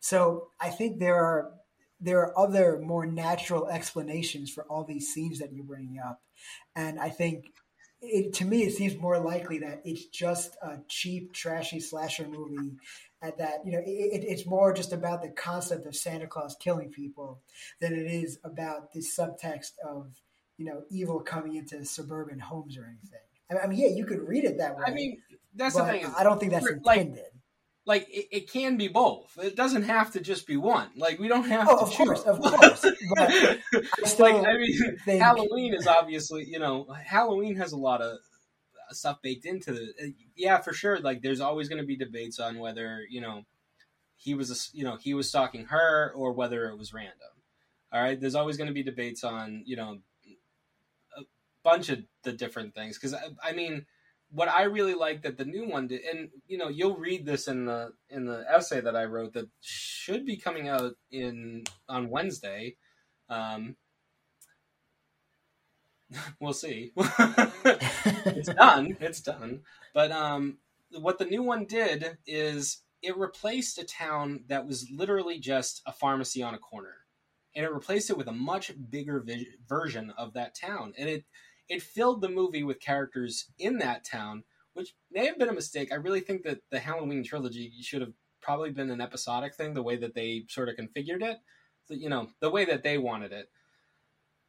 [0.00, 1.52] So i think there are
[2.00, 6.22] there are other more natural explanations for all these scenes that you're bringing up.
[6.74, 7.52] And i think
[8.00, 12.76] it, to me, it seems more likely that it's just a cheap, trashy slasher movie.
[13.20, 16.90] At that you know, it, it's more just about the concept of Santa Claus killing
[16.90, 17.40] people
[17.80, 20.12] than it is about this subtext of
[20.56, 23.60] you know evil coming into suburban homes or anything.
[23.60, 24.84] I mean, yeah, you could read it that way.
[24.86, 25.20] I mean,
[25.54, 26.06] that's the thing.
[26.16, 27.16] I don't think that's intended.
[27.16, 27.24] Like,
[27.88, 29.36] like it, it, can be both.
[29.42, 30.90] It doesn't have to just be one.
[30.94, 32.06] Like we don't have oh, to of choose.
[32.06, 32.86] course, of course.
[33.16, 35.22] But I like I mean, think...
[35.22, 38.18] Halloween is obviously you know Halloween has a lot of
[38.90, 39.94] stuff baked into it.
[40.00, 41.00] Uh, yeah, for sure.
[41.00, 43.44] Like there's always going to be debates on whether you know
[44.16, 47.14] he was a, you know he was stalking her or whether it was random.
[47.90, 49.98] All right, there's always going to be debates on you know
[51.16, 51.22] a
[51.62, 53.86] bunch of the different things because I, uh, I mean
[54.30, 57.48] what I really like that the new one did, and you know, you'll read this
[57.48, 62.10] in the in the essay that I wrote that should be coming out in on
[62.10, 62.76] Wednesday.
[63.28, 63.76] Um,
[66.40, 66.92] we'll see.
[66.96, 68.96] it's done.
[69.00, 69.60] It's done.
[69.94, 70.58] But um,
[70.98, 75.92] what the new one did is it replaced a town that was literally just a
[75.92, 76.94] pharmacy on a corner,
[77.54, 81.24] and it replaced it with a much bigger vi- version of that town, and it
[81.68, 85.92] it filled the movie with characters in that town, which may have been a mistake.
[85.92, 89.82] I really think that the Halloween trilogy should have probably been an episodic thing, the
[89.82, 91.38] way that they sort of configured it.
[91.86, 93.50] So, you know, the way that they wanted it.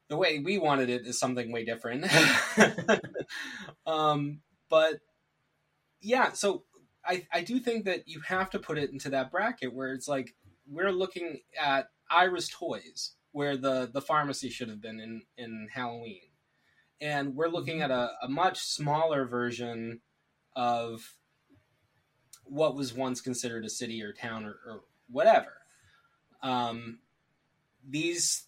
[0.10, 2.06] The way we wanted it is something way different.
[3.86, 5.00] um, but
[6.02, 6.64] yeah, so
[7.06, 10.08] I, I do think that you have to put it into that bracket where it's
[10.08, 10.36] like
[10.68, 16.29] we're looking at Ira's toys, where the, the pharmacy should have been in, in Halloween
[17.02, 20.02] and we're looking at a, a much smaller version
[20.56, 21.16] of
[22.44, 25.54] what was once considered a city or town or, or whatever.
[26.42, 27.00] Um,
[27.88, 28.46] these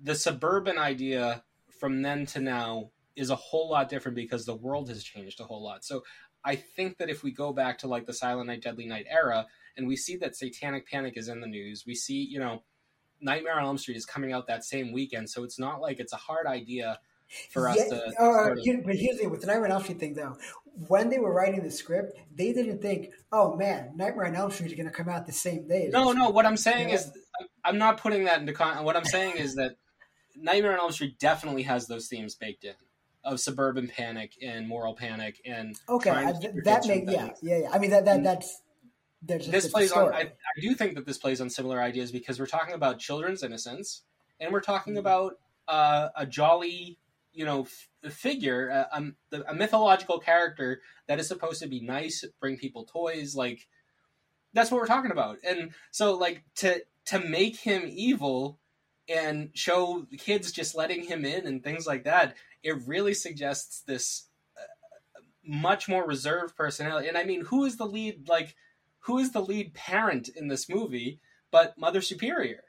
[0.00, 1.42] the suburban idea
[1.80, 5.44] from then to now is a whole lot different because the world has changed a
[5.44, 5.84] whole lot.
[5.84, 6.04] So
[6.44, 9.46] I think that if we go back to like the Silent Night, Deadly Night era,
[9.76, 12.62] and we see that Satanic Panic is in the news, we see you know
[13.20, 16.12] Nightmare on Elm Street is coming out that same weekend, so it's not like it's
[16.12, 16.98] a hard idea
[17.50, 18.22] for us yeah, to.
[18.22, 20.36] Uh, here, but here's the with the Nightmare on Elm Street thing though.
[20.88, 24.70] When they were writing the script, they didn't think, "Oh man, Nightmare on Elm Street
[24.70, 26.30] is going to come out the same day." No, no.
[26.30, 27.10] What I'm saying is,
[27.64, 28.84] I'm not putting that into con.
[28.84, 29.76] What I'm saying is that
[30.36, 32.74] Nightmare on Elm Street definitely has those themes baked in
[33.24, 36.32] of suburban panic and moral panic and okay, I,
[36.64, 37.70] that makes yeah, yeah, yeah.
[37.72, 38.60] I mean that that that's.
[39.22, 40.14] This plays on.
[40.14, 43.42] I, I do think that this plays on similar ideas because we're talking about children's
[43.42, 44.02] innocence,
[44.38, 45.00] and we're talking mm-hmm.
[45.00, 45.32] about
[45.66, 46.98] uh, a jolly
[47.36, 51.68] you know f- figure uh, um, a, a, a, mythological character that is supposed to
[51.68, 53.68] be nice bring people toys like
[54.56, 55.36] that's what we're talking about.
[55.46, 58.58] And so like to to make him evil
[59.08, 63.82] and show the kids just letting him in and things like that it really suggests
[63.82, 64.26] this
[64.58, 64.62] uh,
[65.20, 67.06] uh, much more reserved personality.
[67.06, 68.56] And i mean who is the lead like
[69.00, 71.20] who is the lead parent in this movie
[71.52, 72.64] but mother superior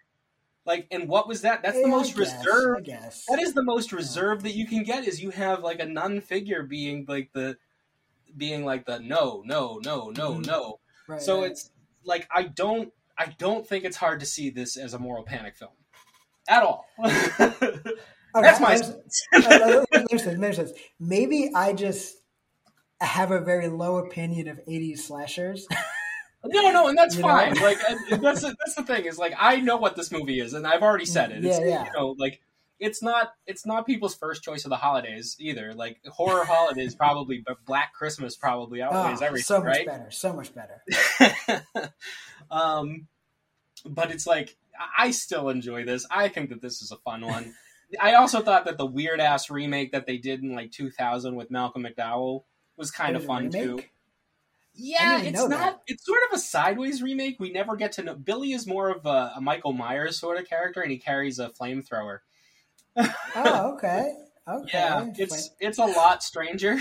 [0.68, 1.64] like, and what was that?
[1.64, 2.88] That's the most guess, reserved.
[2.88, 5.08] That is the most reserved that you can get.
[5.08, 7.58] Is you have like a nun figure being like the,
[8.36, 10.42] being like the no, no, no, no, mm-hmm.
[10.42, 10.80] no.
[11.08, 11.52] Right, so right.
[11.52, 11.72] it's
[12.04, 15.56] like I don't, I don't think it's hard to see this as a moral panic
[15.56, 15.72] film,
[16.50, 16.86] at all.
[18.34, 18.76] That's my.
[18.76, 20.74] sense.
[21.00, 22.18] Maybe I just
[23.00, 25.66] have a very low opinion of '80s slashers.
[26.43, 27.54] No, no, and that's you fine.
[27.54, 27.62] Know?
[27.62, 30.84] Like that's that's the thing is like I know what this movie is, and I've
[30.84, 31.43] already said it.
[31.43, 31.86] It's, yeah, yeah.
[31.86, 32.41] You know, like
[32.80, 35.73] it's not it's not people's first choice of the holidays either.
[35.73, 39.43] Like horror holidays probably, but Black Christmas probably outweighs oh, everything.
[39.43, 39.86] So much right?
[39.86, 40.12] better.
[40.12, 41.93] So much better.
[42.52, 43.08] um,
[43.86, 44.56] but it's like
[44.97, 46.06] I still enjoy this.
[46.10, 47.54] I think that this is a fun one.
[48.02, 51.50] I also thought that the weird ass remake that they did in like 2000 with
[51.50, 52.43] Malcolm McDowell
[52.76, 53.82] was kind of fun too.
[54.78, 55.50] Yeah, it's not.
[55.50, 55.80] That.
[55.88, 57.38] It's sort of a sideways remake.
[57.40, 58.16] We never get to know.
[58.16, 61.50] Billy is more of a, a Michael Myers sort of character, and he carries a
[61.50, 62.20] flamethrower.
[62.98, 64.13] oh, okay.
[64.48, 64.70] Okay.
[64.74, 66.78] Yeah, it's it's a lot stranger.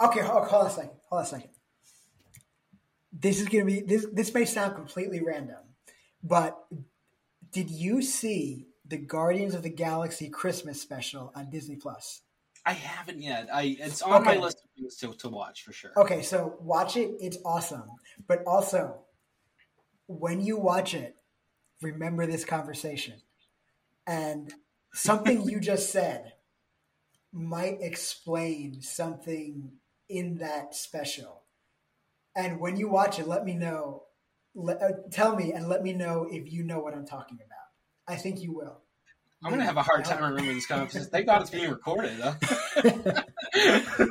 [0.00, 0.90] Okay, hold, hold on a second.
[1.10, 1.50] Hold on a second.
[3.12, 4.06] This is gonna be this.
[4.12, 5.60] This may sound completely random,
[6.24, 6.58] but
[7.52, 12.22] did you see the Guardians of the Galaxy Christmas special on Disney Plus?
[12.64, 13.48] I haven't yet.
[13.52, 14.36] I it's on okay.
[14.36, 15.90] my list of things to, to watch for sure.
[15.96, 17.10] Okay, so watch it.
[17.20, 17.84] It's awesome.
[18.28, 19.00] But also,
[20.06, 21.16] when you watch it,
[21.80, 23.14] remember this conversation.
[24.06, 24.52] And
[24.92, 26.34] something you just said
[27.32, 29.72] might explain something
[30.08, 31.42] in that special.
[32.36, 34.04] And when you watch it, let me know.
[34.54, 37.68] Let, uh, tell me and let me know if you know what I'm talking about.
[38.06, 38.81] I think you will.
[39.44, 41.08] I'm gonna have a hard time remembering these conversations.
[41.08, 42.20] Thank God it's being recorded.
[42.20, 42.34] Huh?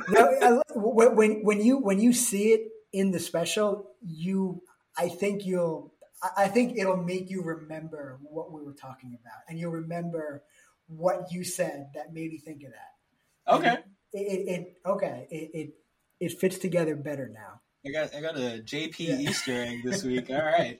[0.08, 4.62] no, when when you when you see it in the special, you
[4.96, 5.94] I think you'll
[6.36, 10.44] I think it'll make you remember what we were talking about, and you'll remember
[10.86, 13.54] what you said that made me think of that.
[13.54, 13.78] Okay.
[14.12, 15.26] It, it, it okay.
[15.30, 15.74] It, it
[16.20, 17.60] it fits together better now.
[17.84, 19.30] I got I got a JP yeah.
[19.30, 20.30] Easter egg this week.
[20.30, 20.78] All right.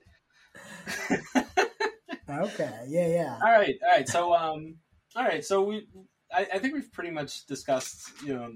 [2.41, 2.73] okay.
[2.89, 3.07] Yeah.
[3.09, 3.39] Yeah.
[3.43, 3.75] All right.
[3.83, 4.09] All right.
[4.09, 4.77] So um.
[5.17, 5.45] All right.
[5.45, 5.87] So we.
[6.35, 8.53] I, I think we've pretty much discussed, you know,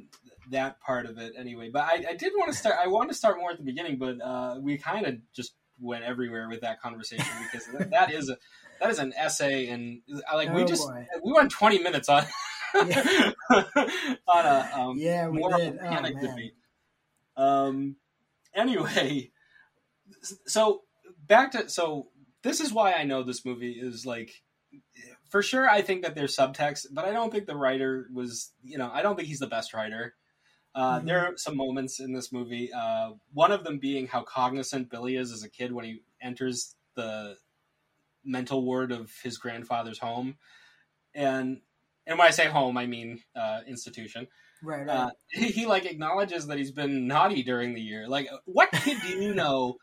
[0.50, 1.68] that part of it anyway.
[1.70, 2.76] But I, I did want to start.
[2.82, 6.04] I wanted to start more at the beginning, but uh, we kind of just went
[6.04, 8.38] everywhere with that conversation because that, that is a
[8.80, 11.06] that is an essay, and I like we oh, just boy.
[11.22, 12.24] we went twenty minutes on
[12.74, 13.32] yeah.
[13.50, 15.78] on a um, yeah we did.
[15.82, 16.54] Oh, debate.
[17.36, 17.96] Um.
[18.54, 19.30] Anyway,
[20.46, 20.82] so
[21.26, 22.08] back to so
[22.46, 24.42] this is why I know this movie is like
[25.30, 25.68] for sure.
[25.68, 28.52] I think that there's subtext, but I don't think the writer was.
[28.62, 30.14] You know, I don't think he's the best writer.
[30.74, 31.06] Uh, mm-hmm.
[31.06, 32.70] There are some moments in this movie.
[32.72, 36.76] Uh, one of them being how cognizant Billy is as a kid when he enters
[36.94, 37.36] the
[38.24, 40.36] mental ward of his grandfather's home,
[41.14, 41.60] and
[42.06, 44.28] and when I say home, I mean uh, institution.
[44.62, 44.86] Right.
[44.86, 44.88] right.
[44.88, 48.06] Uh, he, he, like acknowledges that he's been naughty during the year.
[48.06, 49.76] Like, what kid do you know?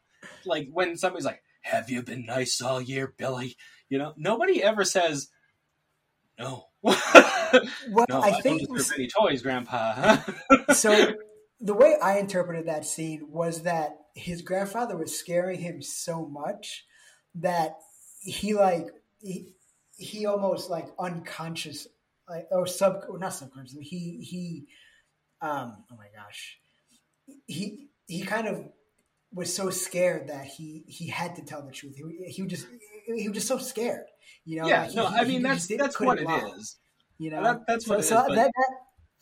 [0.45, 3.57] Like when somebody's like, "Have you been nice all year, Billy?"
[3.89, 5.29] You know, nobody ever says
[6.37, 6.65] no.
[6.81, 6.95] well,
[8.09, 10.17] no, I, I think don't was, any toys, Grandpa.
[10.73, 11.13] so
[11.61, 16.85] the way I interpreted that scene was that his grandfather was scaring him so much
[17.35, 17.77] that
[18.21, 18.87] he like
[19.21, 19.53] he,
[19.95, 21.87] he almost like unconscious
[22.29, 24.67] like or sub or not subconscious he he
[25.41, 26.59] um oh my gosh
[27.47, 28.65] he he kind of
[29.33, 32.67] was so scared that he he had to tell the truth he, he was just
[33.05, 34.05] he was just so scared
[34.45, 36.77] you know yeah like no he, i mean that's that's what it is
[37.17, 38.71] you know that, that's what so, so that, that,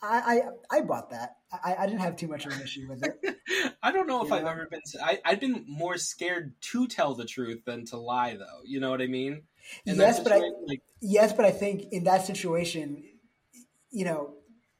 [0.04, 1.36] I, I I bought that.
[1.52, 3.76] I, I didn't have too much of an issue with it.
[3.84, 4.50] I don't know if you I've know?
[4.50, 4.82] ever been.
[5.04, 8.62] I, I've been more scared to tell the truth than to lie, though.
[8.66, 9.44] You know what I mean?
[9.86, 13.04] In yes, but I like, yes, but I think in that situation,
[13.92, 14.34] you know,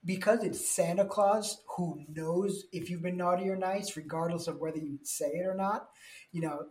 [0.04, 4.78] because it's Santa Claus who knows if you've been naughty or nice, regardless of whether
[4.80, 5.90] you say it or not.
[6.32, 6.66] You know.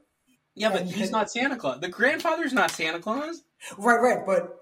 [0.54, 1.80] Yeah, but he's not Santa Claus.
[1.80, 3.42] The grandfather's not Santa Claus.
[3.78, 4.56] Right, right, but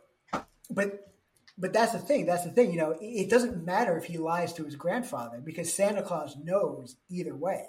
[0.70, 1.08] but
[1.56, 2.26] but that's the thing.
[2.26, 2.70] That's the thing.
[2.70, 6.96] You know, it doesn't matter if he lies to his grandfather because Santa Claus knows
[7.08, 7.64] either way.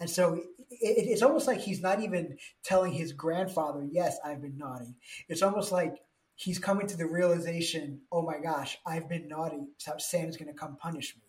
[0.00, 4.96] And so it's almost like he's not even telling his grandfather, "Yes, I've been naughty."
[5.28, 5.98] It's almost like
[6.38, 9.66] he's coming to the realization, "Oh my gosh, I've been naughty.
[9.76, 11.22] So Santa's going to come punish me."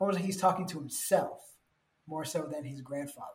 [0.00, 1.42] Almost like he's talking to himself
[2.06, 3.28] more so than his grandfather,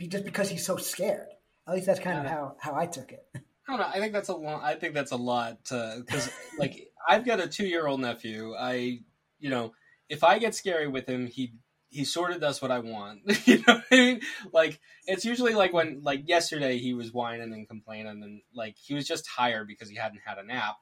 [0.00, 1.28] just because he's so scared.
[1.68, 3.26] At least that's kind of how how I took it.
[3.68, 3.86] I don't know.
[3.86, 4.62] I think that's a lot.
[4.62, 8.54] I think that's a lot because, like, I've got a two-year-old nephew.
[8.54, 9.00] I,
[9.38, 9.72] you know,
[10.10, 11.54] if I get scary with him, he
[11.94, 13.20] he sort of does what I want.
[13.46, 14.20] you know what I mean?
[14.52, 18.94] Like, it's usually like when, like, yesterday he was whining and complaining, and like he
[18.94, 20.74] was just tired because he hadn't had a nap.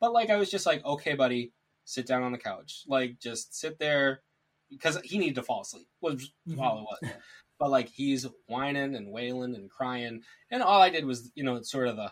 [0.00, 1.52] But like, I was just like, okay, buddy,
[1.84, 2.84] sit down on the couch.
[2.88, 4.22] Like, just sit there
[4.70, 5.86] because he needed to fall asleep.
[6.00, 6.58] Was mm-hmm.
[6.58, 7.12] all it was.
[7.58, 11.60] But like, he's whining and wailing and crying, and all I did was, you know,
[11.62, 12.10] sort of the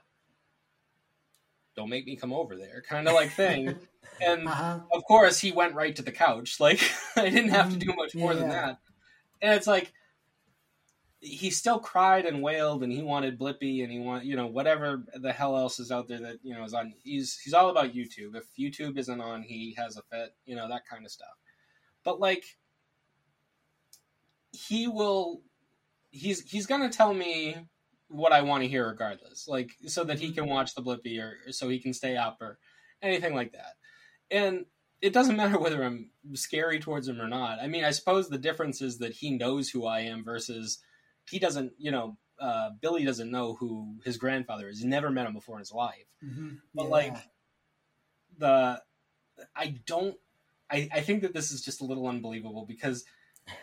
[1.74, 3.74] don't make me come over there kind of like thing
[4.20, 4.80] and uh-huh.
[4.92, 6.80] of course he went right to the couch like
[7.16, 7.96] i didn't have to do mm-hmm.
[7.98, 8.38] much more yeah.
[8.38, 8.78] than that
[9.40, 9.92] and it's like
[11.20, 15.04] he still cried and wailed and he wanted blippi and he want you know whatever
[15.14, 17.94] the hell else is out there that you know is on he's he's all about
[17.94, 21.36] youtube if youtube isn't on he has a fit you know that kind of stuff
[22.04, 22.44] but like
[24.52, 25.42] he will
[26.10, 27.56] he's he's gonna tell me
[28.12, 30.52] what I want to hear regardless, like so that he can mm-hmm.
[30.52, 32.58] watch the Blippi or so he can stay up or
[33.00, 33.74] anything like that.
[34.30, 34.66] And
[35.00, 37.58] it doesn't matter whether I'm scary towards him or not.
[37.60, 40.78] I mean, I suppose the difference is that he knows who I am versus
[41.28, 44.80] he doesn't, you know, uh, Billy doesn't know who his grandfather is.
[44.80, 46.06] He never met him before in his life.
[46.24, 46.54] Mm-hmm.
[46.74, 46.90] But yeah.
[46.90, 47.16] like
[48.38, 48.82] the,
[49.54, 50.16] I don't,
[50.70, 53.04] I, I think that this is just a little unbelievable because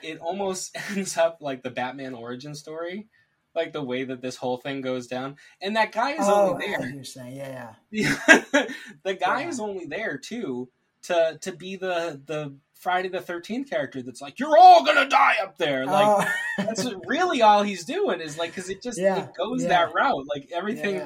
[0.03, 3.07] it almost ends up like the Batman origin story
[3.55, 5.37] like the way that this whole thing goes down.
[5.61, 6.89] And that guy is oh, only there.
[6.89, 8.15] You're saying, yeah, yeah.
[9.03, 9.49] the guy yeah.
[9.49, 10.69] is only there too
[11.03, 15.35] to to be the the Friday the Thirteenth character that's like, "You're all gonna die
[15.41, 16.31] up there." Like oh.
[16.57, 19.23] that's really all he's doing is like because it just yeah.
[19.23, 19.69] it goes yeah.
[19.69, 20.25] that route.
[20.33, 21.01] Like everything.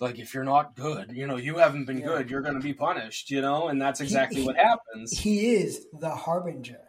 [0.00, 2.74] Like if you're not good, you know, you haven't been good, you're going to be
[2.74, 5.16] punished, you know, and that's exactly he, what happens.
[5.16, 6.80] He is the harbinger.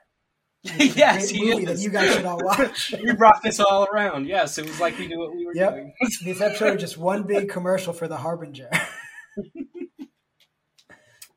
[0.78, 1.66] yes, he movie is.
[1.66, 2.93] that you guys should all watch.
[3.03, 4.28] we brought this all around.
[4.28, 5.74] Yes, it was like we knew what we were yep.
[5.74, 5.93] doing.
[6.24, 8.70] this episode is just one big commercial for the Harbinger.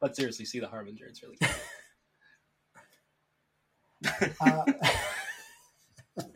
[0.00, 1.06] but seriously, see the Harbinger.
[1.06, 1.50] It's really good.
[4.40, 4.62] uh,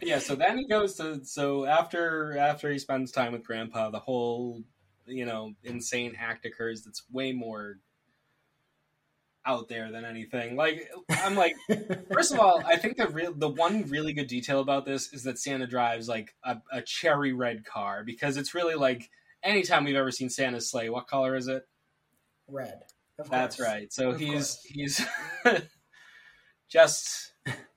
[0.02, 0.18] yeah.
[0.18, 4.64] So then he goes to so after after he spends time with Grandpa, the whole
[5.06, 6.82] you know insane act occurs.
[6.82, 7.76] That's way more
[9.46, 10.56] out there than anything.
[10.56, 11.56] Like I'm like,
[12.12, 15.22] first of all, I think the real the one really good detail about this is
[15.24, 19.10] that Santa drives like a, a cherry red car because it's really like
[19.42, 21.66] anytime we've ever seen Santa's sleigh, what color is it?
[22.48, 22.80] Red.
[23.30, 23.92] That's right.
[23.92, 24.64] So of he's course.
[24.64, 25.06] he's
[26.68, 27.32] just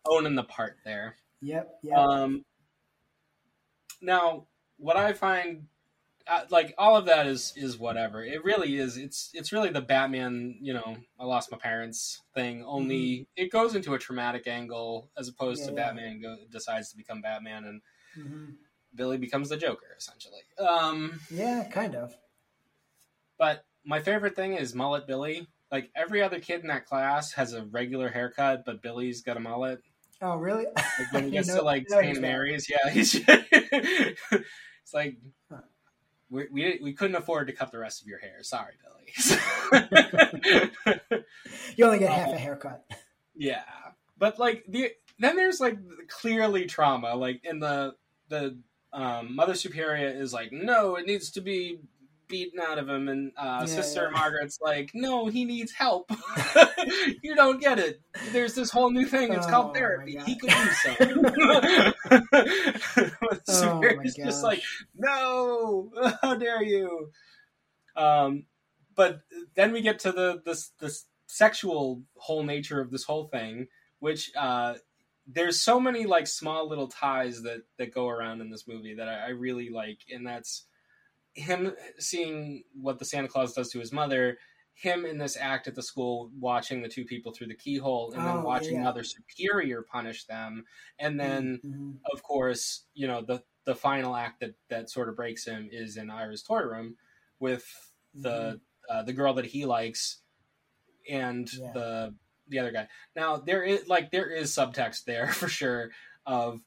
[0.06, 1.18] owning the part there.
[1.42, 1.80] Yep.
[1.84, 1.98] Yep.
[1.98, 2.46] Um.
[4.02, 4.48] Now,
[4.78, 5.68] what I find
[6.28, 8.24] uh, like all of that is is whatever.
[8.24, 8.98] It really is.
[8.98, 10.56] It's it's really the Batman.
[10.62, 12.64] You know, I lost my parents thing.
[12.66, 13.44] Only mm-hmm.
[13.44, 15.86] it goes into a traumatic angle as opposed yeah, to yeah.
[15.86, 17.82] Batman go, decides to become Batman and
[18.18, 18.46] mm-hmm.
[18.96, 20.42] Billy becomes the Joker essentially.
[20.58, 22.16] Um, yeah, kind of.
[23.38, 25.48] But my favorite thing is mullet Billy.
[25.72, 29.40] Like every other kid in that class has a regular haircut, but Billy's got a
[29.40, 29.80] mullet.
[30.22, 30.66] Oh, really?
[30.66, 32.22] Like when he gets know, to like St.
[32.22, 33.16] Mary's, yeah, he's
[34.84, 35.18] it's like
[36.34, 38.42] we, we, we couldn't afford to cut the rest of your hair.
[38.42, 39.14] Sorry, Billy.
[41.78, 42.84] you only get half a haircut.
[43.36, 43.64] Yeah,
[44.18, 45.78] but like the then there's like
[46.08, 47.14] clearly trauma.
[47.16, 47.96] Like in the
[48.30, 48.58] the
[48.92, 51.80] um, Mother Superior is like, no, it needs to be
[52.28, 54.20] beaten out of him, and uh, yeah, Sister yeah.
[54.20, 56.12] Margaret's like, "No, he needs help.
[57.24, 58.02] you don't get it.
[58.32, 59.34] There's this whole new thing.
[59.34, 60.18] It's oh, called therapy.
[60.26, 60.96] He could use some."
[63.46, 64.62] Superior's oh, just like,
[64.96, 67.10] "No, how dare you?"
[67.96, 68.46] Um,
[68.96, 69.22] but
[69.56, 73.68] then we get to the this this sexual whole nature of this whole thing,
[74.00, 74.76] which uh,
[75.28, 79.08] there's so many like small little ties that that go around in this movie that
[79.08, 80.66] I, I really like, and that's
[81.34, 84.38] him seeing what the Santa Claus does to his mother,
[84.74, 88.22] him in this act at the school watching the two people through the keyhole and
[88.22, 88.84] oh, then watching yeah.
[88.84, 90.66] Mother Superior punish them.
[91.00, 91.92] And then mm-hmm.
[92.12, 95.98] of course, you know, the the final act that that sort of breaks him is
[95.98, 96.98] in Ira's toy room
[97.40, 97.66] with
[98.14, 98.58] the mm-hmm.
[98.98, 100.20] uh, the girl that he likes
[101.10, 101.72] and yeah.
[101.74, 102.16] the
[102.48, 102.88] the other guy.
[103.16, 105.92] Now there is like there is subtext there for sure
[106.26, 106.62] of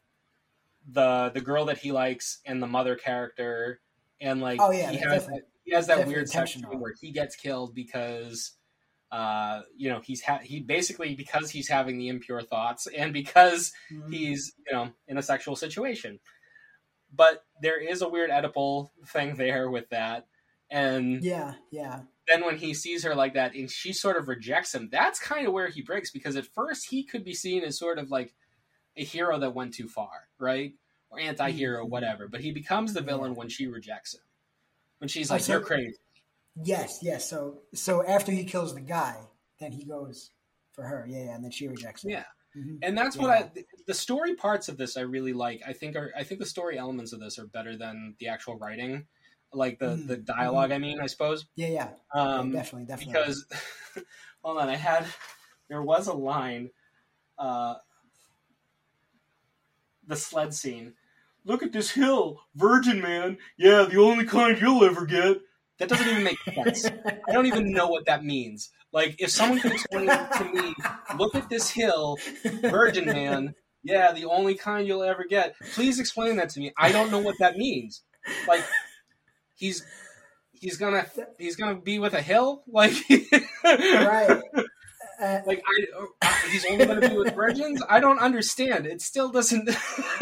[0.88, 3.80] the the girl that he likes and the mother character
[4.20, 7.36] and like oh yeah he has that, he has that weird section where he gets
[7.36, 8.52] killed because
[9.12, 13.72] uh you know he's ha- he basically because he's having the impure thoughts and because
[13.92, 14.10] mm-hmm.
[14.10, 16.18] he's you know in a sexual situation.
[17.14, 20.26] But there is a weird Oedipal thing there with that.
[20.70, 22.00] And yeah yeah.
[22.26, 25.46] then when he sees her like that and she sort of rejects him that's kind
[25.46, 28.34] of where he breaks because at first he could be seen as sort of like
[28.96, 30.72] a hero that went too far right
[31.10, 31.90] or anti-hero, mm-hmm.
[31.90, 32.28] whatever.
[32.28, 34.22] But he becomes the villain when she rejects him.
[34.98, 35.98] When she's like, oh, so, "You're crazy."
[36.62, 37.28] Yes, yes.
[37.28, 39.16] So, so after he kills the guy,
[39.60, 40.30] then he goes
[40.72, 41.06] for her.
[41.08, 42.10] Yeah, yeah and then she rejects him.
[42.10, 42.24] Yeah.
[42.56, 42.76] Mm-hmm.
[42.82, 43.22] And that's yeah.
[43.22, 43.50] what I
[43.86, 45.60] the story parts of this I really like.
[45.66, 48.56] I think are I think the story elements of this are better than the actual
[48.56, 49.06] writing,
[49.52, 50.06] like the mm-hmm.
[50.06, 50.72] the dialogue.
[50.72, 51.46] I mean, I suppose.
[51.54, 53.12] Yeah, yeah, um, yeah definitely, definitely.
[53.12, 53.46] Because
[54.42, 55.06] hold on, I had
[55.68, 56.70] there was a line.
[57.38, 57.74] Uh,
[60.06, 60.94] the sled scene.
[61.44, 63.38] Look at this hill, virgin man.
[63.56, 65.38] Yeah, the only kind you'll ever get.
[65.78, 66.86] That doesn't even make sense.
[67.28, 68.70] I don't even know what that means.
[68.92, 70.74] Like, if someone could explain to me,
[71.18, 72.18] look at this hill,
[72.62, 73.54] virgin man.
[73.82, 75.54] Yeah, the only kind you'll ever get.
[75.74, 76.72] Please explain that to me.
[76.76, 78.02] I don't know what that means.
[78.48, 78.64] Like,
[79.54, 79.84] he's
[80.52, 81.06] he's gonna
[81.38, 82.94] he's gonna be with a hill like
[83.64, 84.40] right
[85.20, 85.84] uh, like I,
[86.22, 87.82] uh, he's only going to be with virgins.
[87.88, 88.86] I don't understand.
[88.86, 89.68] It still doesn't.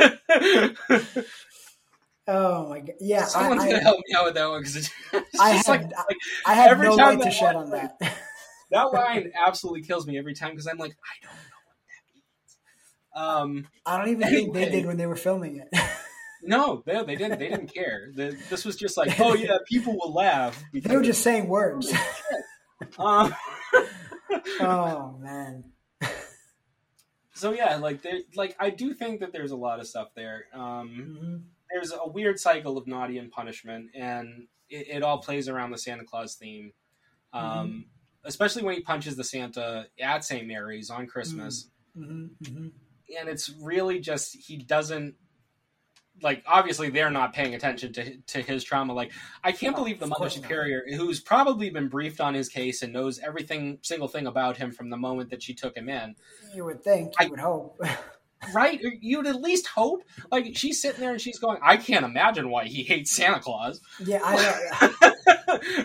[2.29, 2.95] oh my god!
[3.01, 4.91] Yeah, someone's going to help me out with that one because
[5.41, 6.17] I have, like, like,
[6.47, 7.97] I have every no time to shed on that.
[8.71, 13.33] that line absolutely kills me every time because I'm like, I don't know what that
[13.55, 13.65] means.
[13.65, 14.41] Um, I don't even anyway.
[14.41, 15.69] think they did when they were filming it.
[16.47, 17.39] No, they, they didn't.
[17.39, 18.11] They didn't care.
[18.15, 20.63] The, this was just like, oh yeah, people will laugh.
[20.73, 21.93] They were just saying words.
[22.99, 23.35] um,
[24.61, 25.65] oh man.
[27.35, 30.47] so yeah, like there, like I do think that there's a lot of stuff there.
[30.53, 31.37] Um, mm-hmm.
[31.71, 35.79] There's a weird cycle of naughty and punishment, and it, it all plays around the
[35.79, 36.73] Santa Claus theme.
[37.33, 37.79] Um, mm-hmm.
[38.27, 40.47] Especially when he punches the Santa at St.
[40.47, 41.69] Mary's on Christmas.
[41.97, 42.27] Mm-hmm.
[42.43, 42.67] mm-hmm.
[43.21, 45.15] And it's really just he doesn't
[46.25, 48.93] like obviously they're not paying attention to to his trauma.
[48.95, 49.13] Like
[49.45, 53.19] I can't believe the mother superior, who's probably been briefed on his case and knows
[53.21, 56.17] everything single thing about him from the moment that she took him in.
[56.55, 57.13] You would think.
[57.21, 57.79] You I, would hope.
[58.55, 58.81] right?
[59.01, 60.03] You'd at least hope.
[60.33, 63.81] Like she's sitting there and she's going, "I can't imagine why he hates Santa Claus."
[64.05, 65.13] Yeah, I.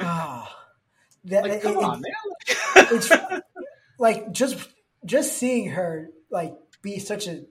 [0.01, 0.47] oh.
[1.25, 2.85] that Like, it- come it- on, man.
[2.91, 3.11] it's
[3.99, 4.57] like just
[5.05, 7.43] just seeing her like be such a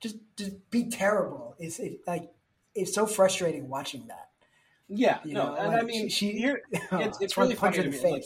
[0.00, 2.30] just just be terrible is it like
[2.74, 4.28] it's so frustrating watching that.
[4.88, 6.60] yeah, You no, know, and like, I mean, she, you're,
[6.92, 8.24] it's, it's really funny to me, like.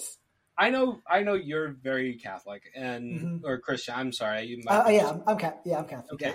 [0.58, 3.40] I know, I know you're very Catholic and Mhm.
[3.44, 3.94] or Christian.
[3.96, 6.12] I'm sorry, you might Uh, yeah, I'm, I'm Ca- yeah, I'm Catholic.
[6.14, 6.34] Okay.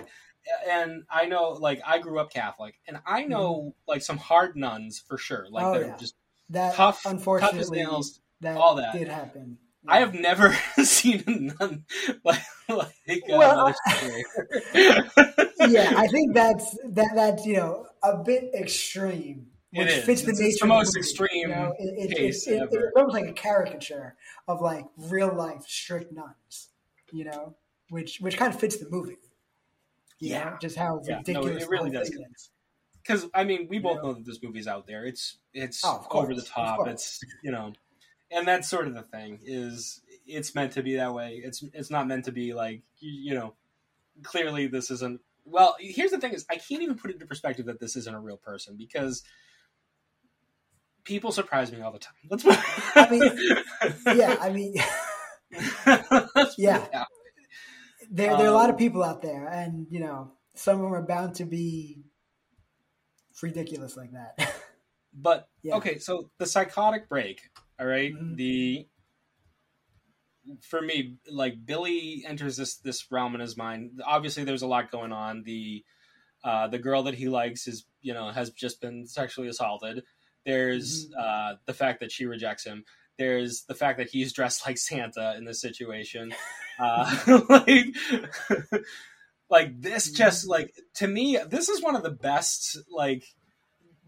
[0.66, 0.82] yeah.
[0.82, 4.98] and I know, like, I grew up Catholic, and I know, like, some hard nuns
[5.06, 5.76] for sure, like, Mm-hmm.
[5.76, 5.96] Oh, that yeah.
[5.96, 6.14] just
[6.50, 8.20] That tough, tough as unfortunately nails.
[8.40, 8.94] that, all that.
[8.94, 9.58] did happen.
[9.86, 11.84] I have never seen a nun
[12.24, 12.40] like,
[13.08, 13.74] like uh, Well,
[14.74, 20.04] yeah, I think that's that that's you know a bit extreme, It which is.
[20.04, 20.48] fits the It's- nature.
[20.50, 21.74] it's the most movie, extreme you know?
[21.78, 22.86] It, it, case it, it, ever.
[22.88, 24.16] It's almost like a caricature
[24.48, 26.68] of like real life strict nuns,
[27.12, 27.54] you know,
[27.90, 29.16] which which kind of fits the movie.
[30.18, 30.44] You Yeah.
[30.44, 32.08] know, just how Yeah, no, ridiculous it really does.
[32.10, 32.50] is.
[33.02, 34.02] Because I mean, we both Yeah.
[34.02, 35.04] know that this movie's out there.
[35.04, 36.86] It's it's Oh, over the top.
[36.88, 37.72] It's you know,
[38.30, 39.38] and that's sort of the thing.
[39.44, 41.40] Is it's meant to be that way.
[41.44, 43.54] It's it's not meant to be like you, you know.
[44.22, 45.20] Clearly, this isn't.
[45.44, 48.14] Well, here's the thing: is I can't even put it into perspective that this isn't
[48.14, 49.22] a real person because
[51.04, 52.14] people surprise me all the time.
[52.30, 52.42] Let's.
[52.42, 52.58] Put,
[52.96, 54.74] I mean, Yeah, I mean,
[56.58, 56.86] Yeah.
[58.10, 60.82] there there are a lot of Um, people out there, and you know, some of
[60.82, 62.04] them are bound to be
[63.42, 64.38] ridiculous like that.
[65.18, 65.76] But Yeah.
[65.76, 67.40] okay, so the psychotic break,
[67.80, 68.12] all right?
[68.12, 68.36] Mhm.
[68.36, 68.86] The
[70.62, 74.00] for me, like Billy enters this this realm in his mind.
[74.04, 75.42] Obviously, there's a lot going on.
[75.44, 75.84] The
[76.44, 80.04] uh, the girl that he likes is you know has just been sexually assaulted.
[80.44, 81.12] There's Mhm.
[81.18, 82.84] uh, the fact that she rejects him.
[83.18, 86.32] There's the fact that he's dressed like Santa in this situation.
[86.78, 87.86] Uh, like,
[89.48, 93.24] like this, just like to me, this is one of the best like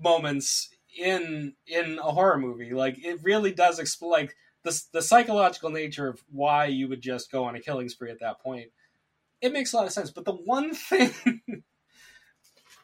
[0.03, 2.73] moments in in a horror movie.
[2.75, 4.37] Like it really does explain like
[4.69, 8.21] the the psychological nature of why you would just go on a killing spree at
[8.21, 8.69] that point.
[9.41, 10.11] It makes a lot of sense.
[10.11, 11.13] But the one thing,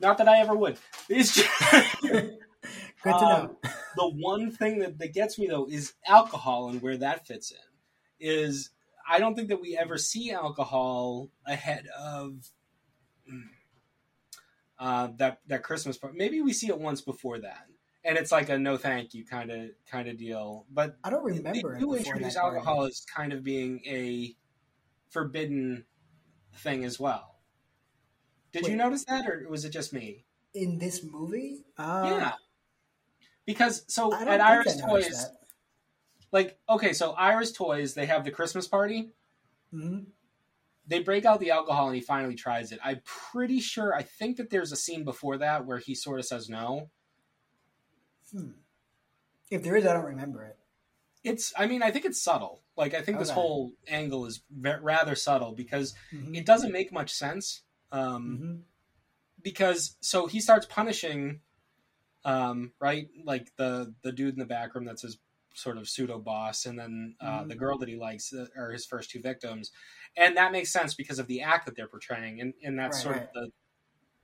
[0.01, 0.79] not that I ever would,
[1.09, 1.51] is just,
[2.03, 2.39] Good
[3.05, 3.71] to Um, know.
[3.97, 7.59] the one thing that, that gets me though is alcohol and where that fits in
[8.27, 8.71] is
[9.07, 12.51] I don't think that we ever see alcohol ahead of
[14.79, 16.17] uh, that that Christmas part.
[16.17, 17.67] Maybe we see it once before that,
[18.05, 20.67] and it's like a no thank you kind of kind of deal.
[20.71, 24.35] But I don't remember it do before introduce alcohol as kind of being a
[25.11, 25.85] forbidden
[26.57, 27.39] thing as well.
[28.53, 30.25] Did you notice that, or was it just me?
[30.55, 31.65] in this movie.
[31.77, 32.33] Uh, yeah,
[33.45, 35.33] because so at Ira's Toys, that.
[36.33, 39.11] like okay, so Ira's Toys, they have the Christmas party.
[39.73, 40.07] Mhm.
[40.87, 42.79] They break out the alcohol and he finally tries it.
[42.85, 43.95] I'm pretty sure.
[43.95, 46.91] I think that there's a scene before that where he sort of says no.
[48.35, 48.51] Hmm.
[49.51, 50.57] If there is, I don't remember it.
[51.23, 51.53] It's.
[51.57, 52.63] I mean, I think it's subtle.
[52.77, 56.37] Like I think this whole angle is rather subtle because Mhm.
[56.37, 57.63] it doesn't make much sense.
[57.93, 58.63] Um, Mhm.
[59.43, 61.41] because so he starts punishing
[62.25, 65.19] um right like the the dude in the back room that's his
[65.55, 67.49] sort of pseudo boss and then uh, Mhm.
[67.51, 69.71] the girl that he likes uh, are his first two victims
[70.17, 73.03] and that makes sense because of the act that they're portraying and and that's Right,
[73.03, 73.29] sort right.
[73.29, 73.51] of the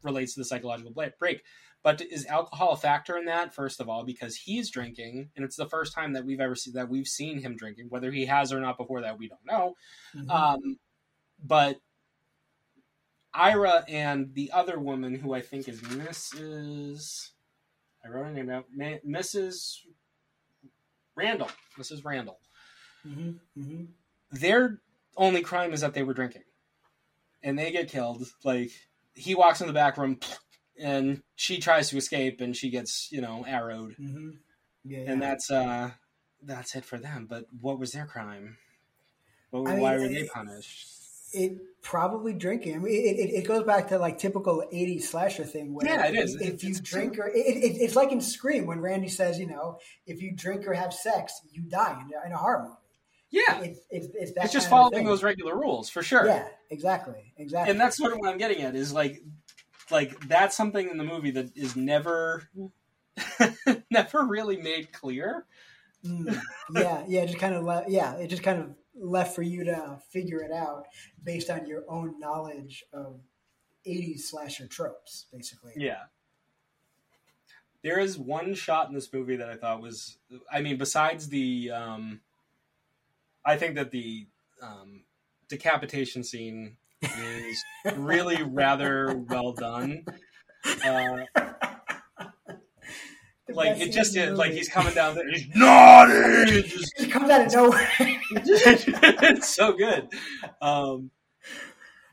[0.02, 1.42] relates to the psychological break
[1.82, 5.56] but is alcohol a factor in that first of all because he's drinking and it's
[5.56, 8.52] the first time that we've ever seen that we've seen him drinking whether he has
[8.52, 9.74] or not before that we don't know
[10.14, 10.30] Mhm.
[10.30, 10.78] um,
[11.42, 11.76] but
[13.32, 17.30] Ira and the other woman, who I think is Mrs.
[18.04, 18.46] I wrote her name.
[18.74, 19.86] Ma- Mrs.
[21.14, 21.50] Randall.
[21.78, 22.04] Mrs.
[22.04, 22.40] Randall.
[23.06, 23.38] Mhm.
[23.56, 23.88] Mhm.
[24.32, 24.80] Their
[25.16, 26.42] only crime is that they were drinking,
[27.42, 28.26] and they get killed.
[28.42, 28.72] Like
[29.14, 30.18] he walks in the back room,
[30.80, 34.38] and she tries to escape, and she gets you know arrowed, Mhm.
[34.84, 35.90] Yeah, and that's uh
[36.42, 37.26] that's it for them.
[37.28, 38.56] But what was their crime?
[39.50, 40.86] What, I mean, why were they punished?
[41.32, 42.74] It probably drinking.
[42.74, 45.74] I mean, it, it, it goes back to like typical '80s slasher thing.
[45.74, 46.34] Where Yeah, it is.
[46.36, 49.46] If, It's- you drink or it, it, it's like in Scream when Randy says, you
[49.46, 52.76] know, if you drink or have sex, you die in, a- in a horror movie.
[53.30, 56.26] Yeah, It's it's, it's that it's just following those regular rules for sure.
[56.26, 57.70] Yeah, exactly, exactly.
[57.70, 59.22] and that's sort of what I'm getting at is like,
[59.90, 62.48] like that's something in the movie that is never,
[63.90, 65.46] never really made clear.
[66.04, 66.40] Mm,
[66.74, 69.98] yeah, yeah, just kind of le- yeah, it just kind of left for you to
[70.10, 70.86] figure it out
[71.22, 73.20] based on your own knowledge of
[73.86, 75.74] '80s slasher tropes, basically.
[75.76, 76.02] Yeah.
[77.82, 80.18] There is one shot in this movie that I thought was,
[80.52, 82.20] I mean, besides the, um,
[83.44, 84.26] I think that the
[84.62, 85.04] um,
[85.48, 87.64] decapitation scene is
[87.96, 90.04] really rather well done.
[90.84, 91.24] Uh,
[93.48, 95.28] like it just is like he's coming down there.
[95.30, 96.62] He's naughty.
[96.62, 97.88] Just- It comes out of nowhere.
[97.98, 100.08] it's so good.
[100.62, 101.10] Um,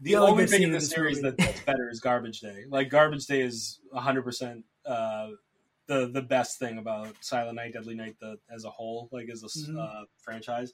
[0.01, 1.35] the only thing in the series movie.
[1.35, 2.63] that, that's better is Garbage Day.
[2.69, 5.27] Like Garbage Day is 100 percent uh,
[5.87, 9.43] the the best thing about Silent Night, Deadly Night the, as a whole, like as
[9.43, 9.77] a Mhm.
[9.77, 10.73] uh, franchise.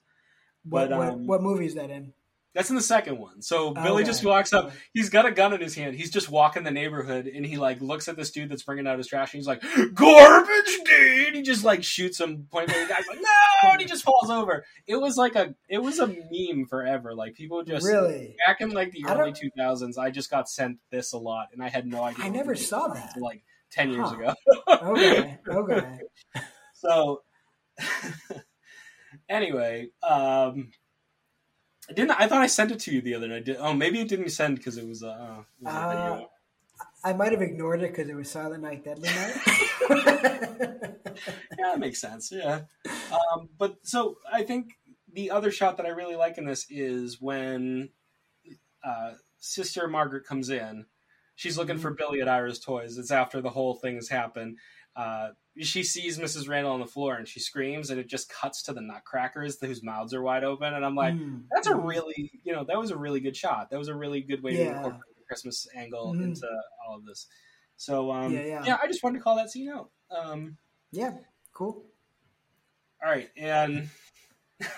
[0.64, 2.14] What, But, what, um, what movie is that in?
[2.55, 3.41] That's in the second one.
[3.41, 4.11] So Billy Okay.
[4.11, 4.74] just walks up.
[4.93, 5.95] He's got a gun in his hand.
[5.95, 8.99] He's just walking the neighborhood, and he like looks at this dude that's bringing out
[8.99, 9.64] his trash, and he's like,
[9.95, 12.88] "Garbage, dude!" He just like shoots him point blank.
[12.88, 14.64] The guy's like, "No!" And he just falls over.
[14.86, 17.16] It was like a it was a meme forever.
[17.16, 18.36] Like people just Really?
[18.45, 19.97] back in like the early two thousands.
[19.97, 22.24] I just got sent this a lot, and I had no idea.
[22.26, 23.18] I never saw until, that.
[23.20, 23.41] Like
[23.72, 24.16] ten years Huh.
[24.16, 24.91] ago.
[24.91, 25.39] Okay.
[25.49, 25.97] Okay.
[26.76, 27.24] So
[29.34, 30.72] anyway, um
[31.90, 33.46] I didn't I thought I sent it to you the other night.
[33.46, 36.30] Did, oh, maybe it didn't send because it was, uh, it was a Uh, video.
[37.04, 40.80] I might have ignored it because it was Silent Night, Deadly Night.
[41.60, 42.32] Yeah, that makes sense.
[42.32, 42.62] Yeah.
[43.12, 44.74] Um, but so I think
[45.14, 47.90] the other shot that I really like in this is when
[48.84, 50.86] uh, Sister Margaret comes in.
[51.36, 52.98] She's looking for Billy at Ira's Toys.
[52.98, 54.58] It's after the whole thing has happened.
[54.96, 55.30] Uh,
[55.60, 56.47] she sees Mrs.
[56.49, 59.84] Randall on the floor and she screams, and it just cuts to the Nutcrackers whose
[59.84, 60.74] mouths are wide open.
[60.74, 61.43] And I'm like, Mm.
[61.51, 63.70] that's a really, you know, that was a really good shot.
[63.70, 66.24] That was a really good way to incorporate the Christmas angle Mhm.
[66.24, 66.47] into
[66.88, 67.28] all of this.
[67.78, 68.78] So, um, Yeah, yeah.
[68.82, 69.89] I just wanted to call that scene out.
[70.10, 70.58] Um,
[70.91, 71.18] yeah,
[71.54, 71.86] cool.
[73.04, 73.89] all right, and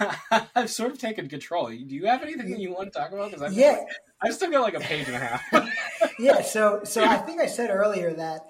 [0.56, 1.68] I've sort of taken control.
[1.68, 3.30] Do you have anything that you want to talk about?
[3.32, 3.84] Because I've Yeah,
[4.22, 5.44] I've still got like a page and a half.
[6.20, 6.42] yeah.
[6.42, 8.42] So, so I think I said earlier that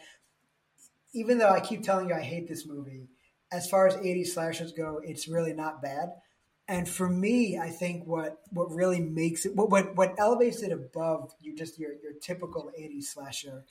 [1.15, 3.07] even though I keep telling you I hate this movie,
[3.51, 6.09] as far as 80s slashers go, it's really not bad.
[6.67, 10.71] And for me, I think what what really makes it what what, what elevates it
[10.71, 13.65] above you just your your typical 80s slasher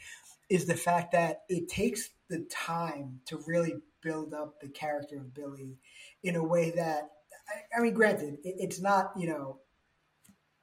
[0.49, 5.35] is the fact that it takes the time to really build up the character of
[5.35, 5.77] Billy
[6.23, 7.11] in a way that
[7.49, 9.59] I, I mean, granted, it, it's not you know,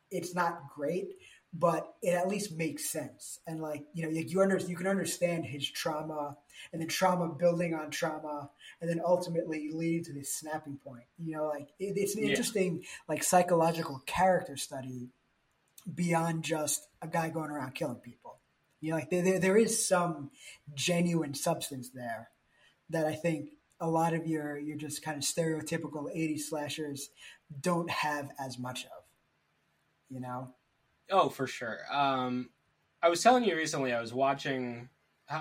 [0.10, 1.10] it's not great,
[1.54, 3.40] but it at least makes sense.
[3.46, 6.38] And like you know, you, you under you can understand his trauma
[6.72, 8.50] and then trauma building on trauma,
[8.80, 11.04] and then ultimately leading to this snapping point.
[11.18, 12.30] You know, like it, it's an Yeah.
[12.30, 15.10] interesting like psychological character study
[15.94, 18.38] beyond just a guy going around killing people.
[18.80, 20.32] You know, like there, there, there is some
[20.74, 22.30] genuine substance there
[22.90, 27.10] that I think a lot of your your just kind of stereotypical 80s slashers
[27.62, 29.04] don't have as much of.
[30.10, 30.54] You know?
[31.12, 31.80] Oh, for sure.
[31.92, 32.50] Um,
[33.04, 33.94] I was telling you recently.
[33.94, 34.90] I was watching.
[35.30, 35.36] I,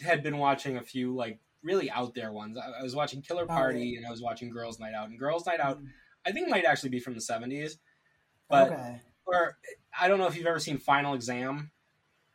[0.00, 2.56] I had been watching a few like really out there ones.
[2.58, 5.08] I, I was watching Killer Oh, Party and I was watching Girls Night Out.
[5.08, 5.78] And Girls Night Out,
[6.26, 7.78] I think might actually be from the seventies.
[8.48, 9.00] But okay.
[9.26, 9.56] or
[9.98, 11.70] I don't know if you've ever seen Final Exam.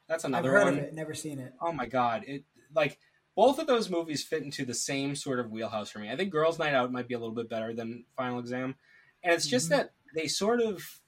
[0.08, 0.68] That's another one.
[0.70, 1.54] of it, never seen it.
[1.62, 2.24] Oh my god!
[2.26, 2.44] It
[2.74, 2.98] like
[3.36, 6.10] both of those movies fit into the same sort of wheelhouse for me.
[6.12, 8.76] I think Girls Night Out might be a little bit better than Final Exam,
[9.24, 9.70] and it's just Mhm.
[9.70, 11.02] that they sort of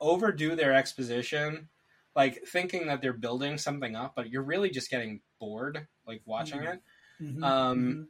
[0.00, 1.68] overdo their exposition,
[2.16, 6.62] like thinking that they're building something up, but you're really just getting bored, like watching
[6.62, 6.64] Mhm.
[6.64, 6.82] it.
[7.20, 8.08] Mhm, Um, mhm.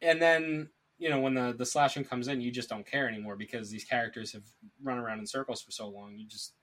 [0.00, 3.36] And then you know when the the slashing comes in, you just don't care anymore
[3.36, 4.44] because these characters have
[4.82, 6.16] run around in circles for so long.
[6.16, 6.54] You just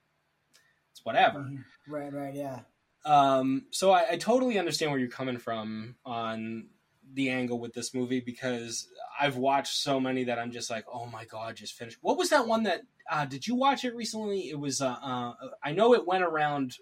[0.92, 1.52] it's whatever.
[1.52, 1.66] Mhm.
[1.86, 2.64] Right, right, yeah.
[3.06, 6.70] Um, so I, I totally understand where you're coming from on
[7.14, 8.88] the angle with this movie because
[9.20, 11.98] I've watched so many that I'm just like, oh my god, just finish.
[12.02, 12.82] What was that one that?
[13.10, 14.50] Uh, did you watch it recently?
[14.50, 14.82] It was.
[14.82, 15.34] Uh, uh,
[15.64, 16.78] I know it went around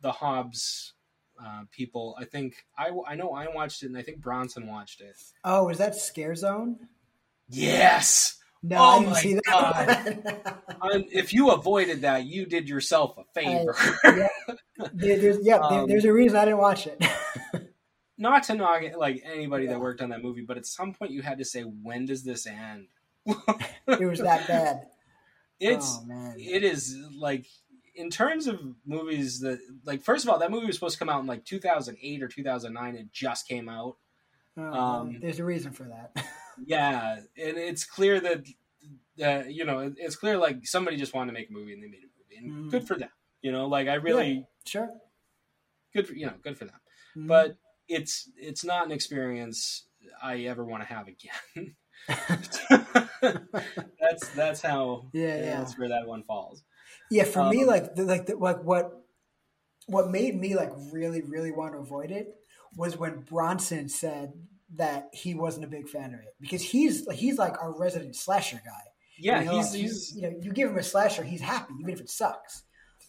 [0.00, 0.94] the Hobs
[1.44, 2.16] uh, people.
[2.18, 5.16] I think I I know I watched it, and I think Bronson watched it.
[5.44, 6.76] Oh, is that Scare Zone?
[7.48, 8.34] Yes.
[8.62, 10.58] No, Oh I didn't my see that.
[10.82, 13.76] Um, if you avoided that, you did yourself a favor.
[14.04, 14.28] yeah,
[14.92, 17.00] there, there's, yeah there- Um, there's a reason I didn't watch it.
[18.18, 19.72] Not to knock it, like anybody Yeah.
[19.72, 22.24] that worked on that movie, but at some point you had to say, when does
[22.24, 22.88] this end?
[23.26, 24.86] it was that bad.
[25.60, 27.46] It's oh it is like
[27.96, 31.08] in terms of movies that like first of all that movie was supposed to come
[31.08, 33.96] out in like 2008 or 2009 it just came out
[34.56, 36.12] Oh, um, there's a reason for that.
[36.64, 38.46] yeah and it's clear that
[39.20, 41.88] uh, you know it's clear like somebody just wanted to make a movie and they
[41.88, 42.70] made a movie and Mhm.
[42.70, 43.10] good for them
[43.42, 44.90] you know like i really sure.
[45.92, 46.80] good for you know good for them
[47.16, 47.26] Mhm.
[47.26, 47.56] but
[47.88, 49.86] it's it's not an experience
[50.22, 51.74] i ever want to have again
[54.00, 55.58] that's that's how Yeah, yeah.
[55.58, 56.62] that's where that one falls
[57.10, 58.92] Yeah, for me, Um, like the, like the, like what
[59.86, 62.34] what made me like really really want to avoid it
[62.76, 64.32] was when Bronson said
[64.74, 68.60] that he wasn't a big fan of it because he's he's like our resident slasher
[68.64, 68.82] guy.
[69.18, 71.74] yeah You know, he's like, he's you know you give him a slasher, he's happy
[71.80, 72.64] even if it sucks.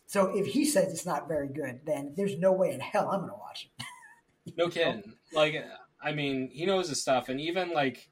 [0.07, 3.19] So if he says it's not very good, then there's no way in hell I'm
[3.19, 3.85] going to watch it.
[4.57, 5.15] No kidding.
[5.33, 5.55] Like
[6.01, 8.09] I mean, he knows his stuff, and even like,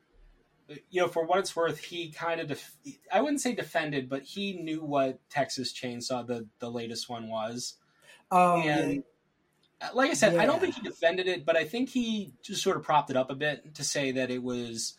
[0.89, 2.75] you know, for what it's worth, he kind of def-
[3.11, 7.75] I wouldn't say defended, but he knew what Texas Chainsaw the the latest one was.
[8.31, 9.03] Oh, and
[9.81, 9.89] yeah.
[9.93, 12.77] like I said, I don't think he defended it, but I think he just sort
[12.77, 14.97] of propped it up a bit to say that it was,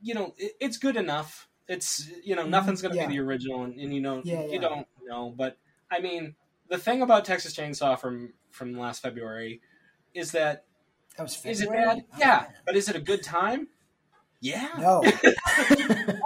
[0.00, 1.48] you know, it, it's good enough.
[1.68, 3.06] It's you know Mhm, nothing's going to yeah.
[3.06, 4.60] be the original, and, and you know Yeah, you yeah.
[4.60, 5.34] don't know.
[5.36, 5.58] But
[5.90, 6.36] I mean,
[6.68, 9.60] the thing about Texas Chainsaw from from last February
[10.14, 10.64] is that
[11.16, 11.52] that was February?
[11.52, 11.98] is it bad?
[12.12, 12.46] Oh, Yeah, man.
[12.66, 13.68] but is it a good time?
[14.40, 14.68] Yeah.
[14.78, 15.02] No.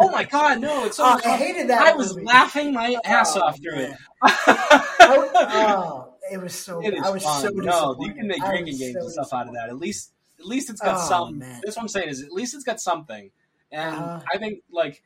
[0.02, 0.84] Oh my God, no!
[0.86, 1.82] It's so Oh, I hated that.
[1.82, 2.26] I was movie.
[2.26, 3.90] laughing my ass Oh, off through man.
[3.92, 3.98] it.
[5.00, 6.80] oh, it was so.
[6.82, 7.40] It is I was fun.
[7.42, 8.06] so no, disappointed.
[8.06, 9.68] you can make drinking games so and stuff out of that.
[9.68, 11.38] At least, at least it's got Oh, some.
[11.38, 11.60] man.
[11.64, 12.08] That's what I'm saying.
[12.08, 13.30] Is at least it's got something.
[13.72, 14.20] And Uh-huh.
[14.32, 15.02] I think like,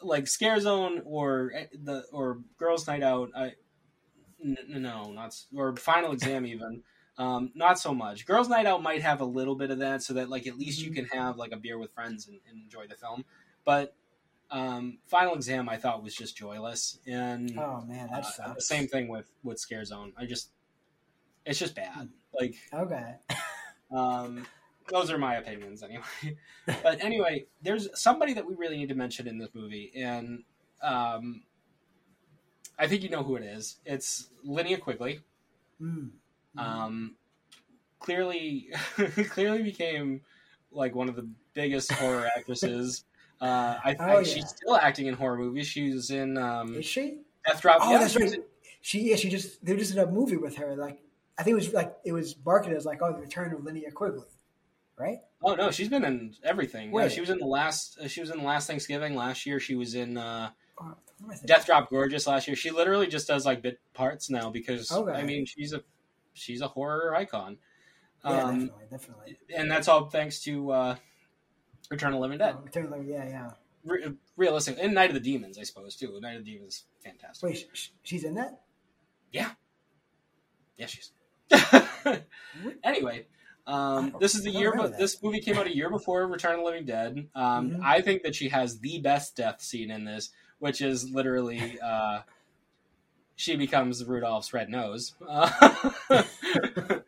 [0.00, 3.30] like Scare Zone or eh, the or Girls Night Out.
[3.36, 3.52] I
[4.44, 6.82] n- no, not or Final Exam even.
[7.18, 8.24] Um, not so much.
[8.26, 10.80] Girls Night Out might have a little bit of that, so that like at least
[10.82, 11.06] you Mm-hmm.
[11.08, 13.24] can have like a beer with friends and, and enjoy the film.
[13.64, 13.94] But
[14.50, 18.66] um, Final Exam, I thought was just joyless, and Oh man, that uh, sucks.
[18.68, 20.12] same thing with with Scare Zone.
[20.16, 20.50] I just,
[21.44, 22.08] it's just bad.
[22.38, 23.16] Like, Okay.
[23.94, 24.46] um,
[24.88, 26.36] those are my opinions anyway.
[26.82, 30.44] but anyway, there's somebody that we really need to mention in this movie, and
[30.82, 31.42] um,
[32.82, 33.76] I think you know who it is.
[33.86, 35.20] It's Linnea Quigley.
[35.80, 36.10] Mm.
[36.58, 37.14] Um,
[38.00, 38.70] clearly,
[39.30, 40.22] clearly became
[40.72, 43.04] like one of the biggest horror actresses.
[43.40, 44.22] Uh, I think Oh, yeah.
[44.24, 45.68] she's still acting in horror movies.
[45.68, 47.18] She was in um, Is she?
[47.46, 47.78] Death Drop.
[47.80, 48.34] Oh, yeah, that's right.
[48.80, 50.74] She yeah, she just they just did a movie with her.
[50.74, 50.98] Like
[51.38, 53.94] I think it was like it was marketed as like oh the return of Linnea
[53.94, 54.26] Quigley,
[54.98, 55.18] right?
[55.40, 56.88] Oh no, she's been in everything.
[56.88, 57.12] Yeah, Wait.
[57.12, 57.96] she was in the last.
[58.00, 59.60] Uh, she was in the last Thanksgiving last year.
[59.60, 60.50] She was in uh,
[60.88, 61.46] What am I thinking?
[61.46, 62.56] Death Drop Gorgeous last year.
[62.56, 65.12] She literally just does like bit parts now because Okay.
[65.12, 65.82] I mean she's a
[66.34, 67.58] she's a horror icon,
[68.24, 69.36] Yeah, um, definitely, definitely.
[69.56, 70.96] and that's all thanks to uh,
[71.90, 72.54] Return of Living Dead.
[72.58, 73.50] Oh, return of Linnea, yeah, yeah.
[73.84, 76.18] Re- realistic and Night of the Demons, I suppose too.
[76.20, 77.48] Night of the Demons, fantastic.
[77.48, 78.60] Wait, sh- sh- she's in that?
[79.32, 79.50] Yeah,
[80.78, 81.12] yeah, she's.
[82.84, 83.26] anyway,
[83.66, 84.72] um, Oh, this is the year.
[84.76, 87.28] But this movie came out a year before Return of the Living Dead.
[87.34, 87.80] Um, Mhm.
[87.82, 90.30] I think that she has the best death scene in this,
[90.62, 92.20] which is literally uh,
[93.34, 95.12] she becomes Rudolph's red nose.
[95.28, 97.02] oh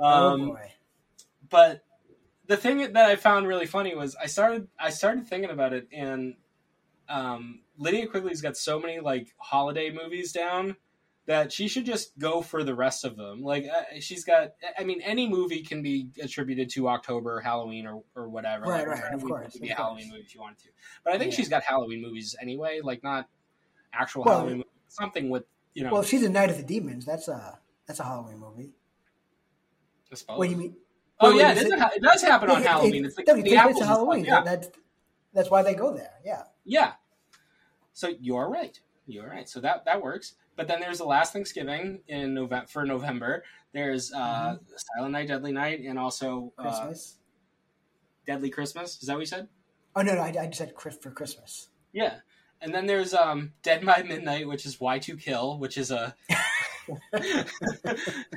[0.00, 0.72] um, boy.
[1.48, 1.84] but
[2.48, 5.86] the thing that I found really funny was I started I started thinking about it,
[5.92, 6.34] and
[7.08, 10.74] um, Linnea Quigley's got so many like holiday movies down
[11.26, 13.42] that she should just go for the rest of them.
[13.42, 18.02] Like uh, she's got, I mean, any movie can be attributed to October, Halloween, or
[18.16, 18.64] or whatever.
[18.64, 20.12] Right, like, right, of course, be of a Halloween course.
[20.12, 20.68] movie if you wanted to.
[21.04, 21.36] But I think Yeah.
[21.36, 23.28] she's got Halloween movies anyway, like not
[23.92, 25.44] actual Well- Halloween movies, something with
[25.74, 25.92] you know.
[25.92, 28.70] Well, if she's a Night of the Demons, that's a that's a Halloween movie.
[30.10, 30.38] I suppose.
[30.38, 30.76] What do you mean?
[31.20, 33.04] Oh Wait, yeah, it, it- a, it does happen on It- it- Halloween.
[33.04, 34.24] It's like the apples to Halloween.
[34.24, 34.42] Yeah.
[34.42, 34.68] That, that's
[35.32, 36.14] that's why they go there.
[36.24, 36.42] Yeah.
[36.64, 36.92] Yeah.
[37.92, 38.78] So you're right.
[39.06, 39.48] You're right.
[39.48, 40.34] So that that works.
[40.56, 43.42] But then there's the last Thanksgiving in November for November.
[43.72, 44.56] There's uh,
[44.96, 46.68] Silent Night, Deadly Night, and also uh, Mm-hmm.
[46.88, 47.18] Christmas.
[48.26, 49.00] Deadly Christmas.
[49.00, 49.48] Is that what you said?
[49.96, 51.68] oh no, no, I, I just said for Christmas.
[51.92, 52.16] Yeah.
[52.60, 56.14] And then there's um, Dead by Midnight, which is Why to Kill, which is a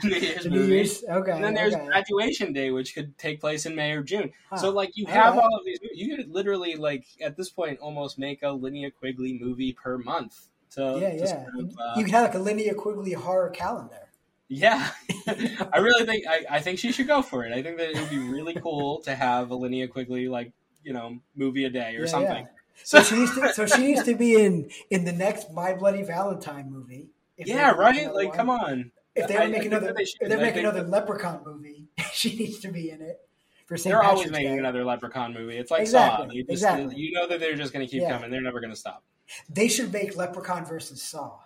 [0.03, 0.73] New Year's New movie.
[0.75, 1.03] Year's.
[1.07, 1.31] Okay.
[1.31, 1.85] And then there's okay.
[1.85, 4.31] Graduation Day, which could take place in May or June.
[4.49, 4.57] Huh.
[4.57, 5.43] So like you have right.
[5.43, 5.79] all of these.
[5.93, 10.47] You could literally like at this point almost make a Linnea Quigley movie per month.
[10.75, 11.25] To, yeah, yeah.
[11.25, 14.09] sort of, uh, you can have like a Linnea Quigley horror calendar.
[14.47, 14.89] yeah,
[15.73, 17.53] I really think I, I think she should go for it.
[17.53, 20.51] I think that it would be really cool to have a Linnea Quigley like
[20.83, 22.43] you know movie a day or Yeah, something.
[22.45, 22.51] yeah.
[22.83, 23.53] So she needs to.
[23.53, 27.07] So she needs to be in in the next My Bloody Valentine movie.
[27.37, 28.13] Yeah, right.
[28.13, 28.37] Like, one.
[28.37, 28.91] come on.
[29.15, 32.59] If they I- make I another, they if they make another Leprechaun movie, she needs
[32.59, 33.19] to be in it.
[33.65, 33.91] For St.
[33.91, 34.59] They're always Patrick's making Day.
[34.59, 35.57] another Leprechaun movie.
[35.57, 36.33] It's like Exactly, Saw.
[36.33, 36.95] You, just, exactly.
[36.97, 38.11] you know that they're just going to keep Yeah.
[38.11, 38.29] coming.
[38.29, 39.03] They're never going to stop.
[39.49, 41.39] They should make Leprechaun versus Saw.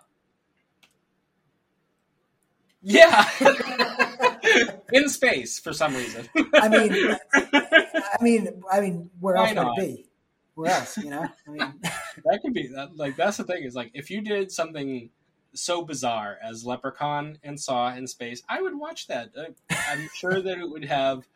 [2.82, 3.28] Yeah.
[4.92, 6.28] In space for some reason.
[6.54, 10.06] I mean, I mean, I mean, where Why else would it be?
[10.54, 10.96] Where else?
[10.98, 12.96] You know, I mean, that could be that.
[12.96, 15.10] Like that's the thing is like if you did something
[15.52, 19.30] so bizarre as Leprechaun and Saw in space, I would watch that.
[19.70, 21.26] I'm sure that it would have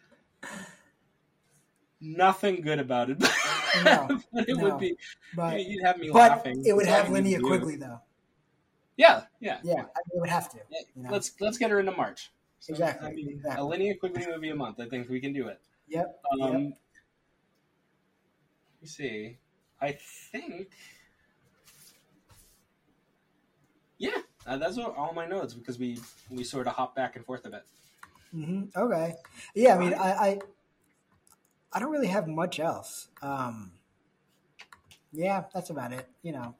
[2.00, 3.22] nothing good about it.
[3.84, 4.62] No, but it no.
[4.62, 4.96] would be.
[5.34, 6.62] but You'd have me but laughing.
[6.64, 7.42] it would have Linnea.
[7.42, 8.00] Quigley though.
[8.96, 10.58] Yeah, yeah, Yeah, I mean, it would have to.
[10.94, 11.10] You know?
[11.10, 12.30] Let's let's get her into March.
[12.60, 13.60] So, Exactly, I mean, exactly.
[13.60, 14.78] a Linnea Quigley movie a month.
[14.78, 15.60] I think we can do it.
[15.88, 16.20] Yep.
[16.32, 16.50] Um, yep.
[16.52, 16.74] Let me
[18.86, 19.38] see.
[19.80, 19.92] I
[20.30, 20.68] think.
[23.98, 24.10] Yeah,
[24.46, 25.98] uh, that's what, all my notes because we
[26.30, 27.64] we sort of hop back and forth a bit.
[28.34, 28.78] Mm-hmm.
[28.78, 29.14] Okay.
[29.54, 30.38] Yeah, I mean, I, I,
[31.74, 33.08] I don't really have much else.
[33.20, 33.72] Um,
[35.12, 36.08] yeah, that's about it.
[36.22, 36.54] You know.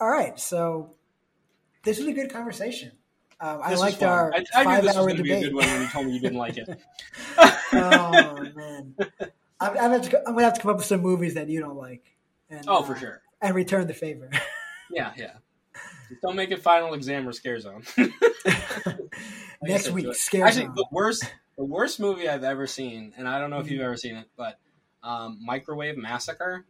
[0.00, 0.94] All right, so
[1.84, 2.92] this was a good conversation.
[3.38, 5.52] Um, I liked our I, I knew this was five-hour going to be a debate.
[5.52, 6.68] good one when you told me you didn't like it.
[7.72, 11.00] oh man, I'm, I'm, gonna have to, I'm gonna have to come up with some
[11.00, 12.16] movies that you don't like.
[12.50, 13.22] And, oh, for uh, sure.
[13.40, 14.30] And return the favor.
[14.92, 15.34] Yeah, yeah.
[16.08, 17.84] Just don't make it final exam or scare zone.
[19.62, 20.74] Next week, scare Actually, zone.
[20.74, 23.98] the worst, the worst movie I've ever seen, and I don't know if you've ever
[23.98, 24.58] seen it, but
[25.02, 26.64] um, Microwave Massacre.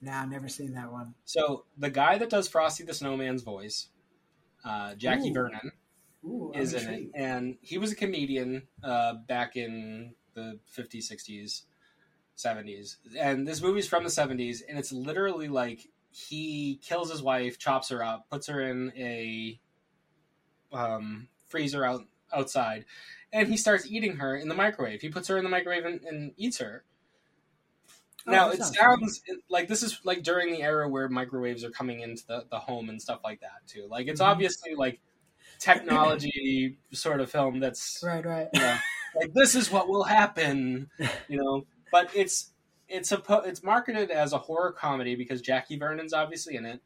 [0.00, 1.14] Nah, I've never seen that one.
[1.26, 3.88] So the guy that does Frosty the Snowman's voice,
[4.64, 5.34] uh, Jackie Ooh.
[5.34, 5.72] Vernon,
[6.24, 11.64] Ooh, is in it, and he was a comedian uh, back in the 50s, 60s,
[12.38, 12.96] 70s.
[13.18, 17.90] And this movie's from the 70s, and it's literally like he kills his wife, chops
[17.90, 19.60] her up, puts her in a
[20.72, 22.84] um, freezer out outside,
[23.32, 25.00] and he starts eating her in the microwave.
[25.00, 26.84] He puts her in the microwave and, and eats her.
[28.26, 31.70] Oh, now it sounds sounds like this is like during the era where microwaves are
[31.70, 33.86] coming into the, the home and stuff like that too.
[33.90, 34.26] Like it's Mhm.
[34.26, 35.00] obviously like
[35.58, 38.48] technology sort of film that's Right, right.
[38.52, 38.76] you know,
[39.16, 40.90] like this is what will happen,
[41.28, 41.66] you know.
[41.92, 42.52] But it's
[42.88, 46.80] it's a it's marketed as a horror comedy because Jackie Vernon's obviously in it.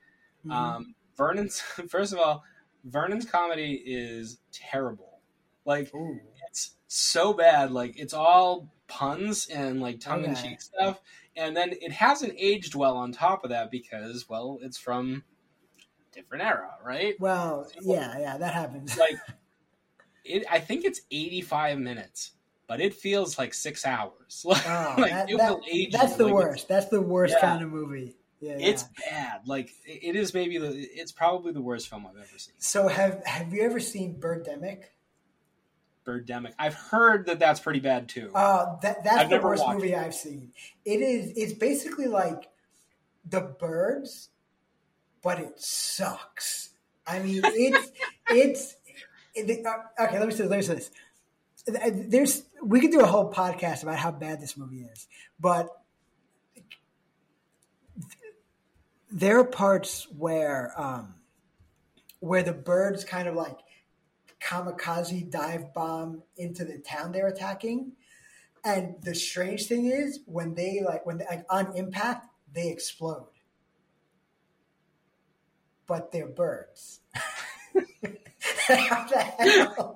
[0.46, 0.52] Mhm.
[0.52, 2.44] Um, Vernon's first of all,
[2.84, 5.20] Vernon's comedy is terrible.
[5.64, 6.20] Like Ooh.
[6.54, 7.72] It's so bad.
[7.72, 11.00] Like it's all puns and like tongue in cheek stuff,
[11.36, 15.24] and then it hasn't aged well on top of that because well, it's from
[16.12, 17.14] different era, right?
[17.18, 18.96] Well, yeah, yeah, that happens.
[18.96, 19.16] Like
[20.24, 22.32] it, I think it's eighty five minutes,
[22.68, 24.42] but it feels like six hours.
[24.44, 26.68] Like, Oh, like, that- it that- will age that's the Like, worst.
[26.68, 27.40] That's the worst Yeah.
[27.50, 28.16] kind of movie.
[28.40, 28.66] Yeah, yeah.
[28.68, 29.40] It's bad.
[29.46, 32.54] Like it it is maybe the it's probably the worst film I've ever seen.
[32.58, 34.82] so have have you ever seen Birdemic?
[36.04, 36.52] Birdemic.
[36.58, 38.30] I've heard that that's pretty bad too.
[38.34, 40.52] Uh, that that's I've the worst movie I've seen.
[40.84, 41.32] It is.
[41.36, 42.48] It's basically like
[43.28, 44.28] the birds,
[45.22, 46.70] but it sucks.
[47.06, 47.92] I mean, it's
[48.28, 48.76] it's.
[49.34, 50.46] It, uh, okay, let me say.
[50.46, 50.90] Let me say this.
[51.66, 55.08] There's we could do a whole podcast about how bad this movie is,
[55.40, 55.68] but
[59.10, 61.14] there are parts where um,
[62.20, 63.56] where the birds kind of like
[64.44, 67.92] kamikaze dive bomb into the town they're attacking.
[68.64, 73.28] And the strange thing is when they like when they, like on impact they explode,
[75.86, 77.00] but they're birds.
[78.68, 79.94] The?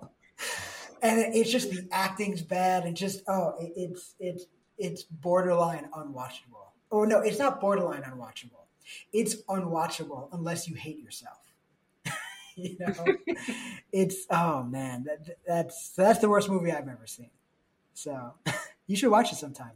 [1.03, 4.45] And it- it's just the acting's bad and just oh it, it's it's
[4.79, 6.67] it's borderline unwatchable.
[6.91, 8.65] Oh no, it's not borderline unwatchable.
[9.13, 11.39] It's unwatchable unless you hate yourself.
[12.63, 12.95] you know,
[13.93, 17.31] it's oh man, that that's that's the worst movie I've ever seen.
[17.95, 18.35] So
[18.87, 19.73] you should watch it sometime.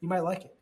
[0.00, 0.56] You might like it.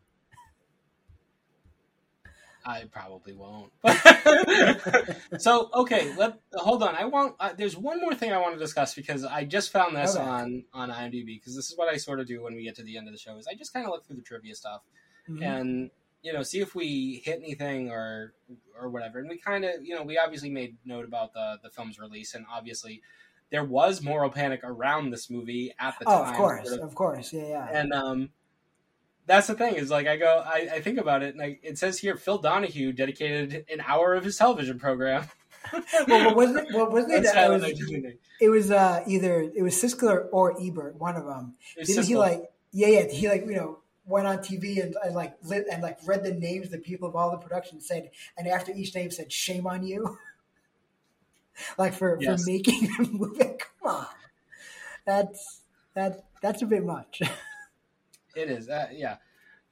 [2.65, 3.73] I probably won't.
[5.39, 6.95] so okay, let hold on.
[6.95, 7.35] I want.
[7.41, 10.25] Uh, there's one more thing I want to discuss because I just found this Okay.
[10.25, 12.85] on on IMDb because this is what I sort of do when we get to
[12.85, 13.37] the end of the show.
[13.37, 14.83] Is I just kind of look through the trivia stuff
[15.29, 15.43] Mhm.
[15.45, 15.91] and
[16.23, 18.35] you know see if we hit anything or
[18.79, 19.19] or whatever.
[19.19, 22.35] And we kind of you know we obviously made note about the the film's release
[22.35, 23.03] and obviously
[23.51, 26.31] there was moral panic around this movie at the Oh, time.
[26.31, 27.69] of course, sort of of course, yeah, yeah.
[27.71, 28.31] and um,
[29.27, 31.77] that's the thing is like I go, I, I think about it, and I, it
[31.79, 35.29] says here Phil Donahue dedicated an hour of his television program.
[36.09, 36.75] well, what wasn't it?
[36.75, 37.25] What wasn't it?
[37.35, 37.63] That was,
[38.41, 38.49] it.
[38.49, 41.55] was uh, either it was Siskel or, or Ebert, one of them.
[41.79, 42.51] Was Didn't he like?
[42.73, 43.09] Yeah, yeah.
[43.09, 46.33] He like you know went on TV and, and like lit and like read the
[46.33, 49.67] names of the people of all the production said, and after each name said "Shame
[49.67, 50.19] on you,"
[51.79, 52.45] like for Yes.
[52.45, 53.45] for making the movie.
[53.81, 54.07] Come on,
[55.05, 55.63] that's
[55.95, 57.23] that that's a bit much.
[58.35, 59.17] It is, uh, yeah,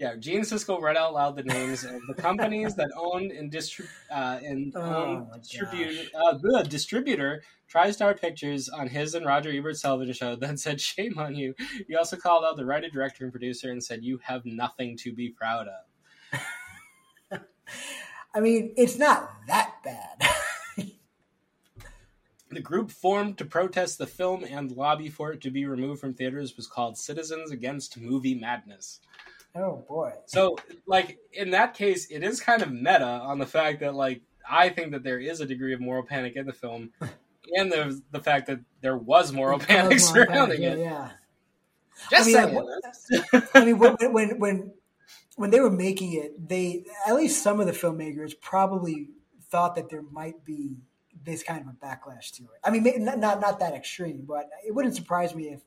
[0.00, 0.16] yeah.
[0.16, 4.40] Gene Siskel read out loud the names of the companies that owned and distrib- uh,
[4.42, 7.42] and Oh, owned my distribute uh, the distributor
[7.72, 10.36] TriStar Pictures on his and Roger Ebert's television show.
[10.36, 11.54] Then said, "Shame on you."
[11.86, 15.12] He also called out the writer, director, and producer and said, "You have nothing to
[15.12, 16.40] be proud of."
[18.34, 20.22] I mean, it's not that bad.
[22.52, 26.14] The group formed to protest the film and lobby for it to be removed from
[26.14, 28.98] theaters was called Citizens Against Movie Madness.
[29.54, 30.12] Oh boy.
[30.26, 34.22] So, like in that case, it is kind of meta on the fact that, like,
[34.48, 36.90] I think that there is a degree of moral panic in the film,
[37.56, 40.78] and there's the fact that there was moral panic Cosmo Panic, surrounding yeah, it.
[40.78, 41.10] yeah.
[42.10, 44.72] Just I mean, like, I mean, when, when when
[45.36, 49.08] when they were making it, they at least some of the filmmakers probably
[49.50, 50.76] thought that there might be
[51.24, 52.60] this kind of a backlash to it.
[52.64, 55.60] I mean, not not, not that extreme, but it wouldn't surprise me if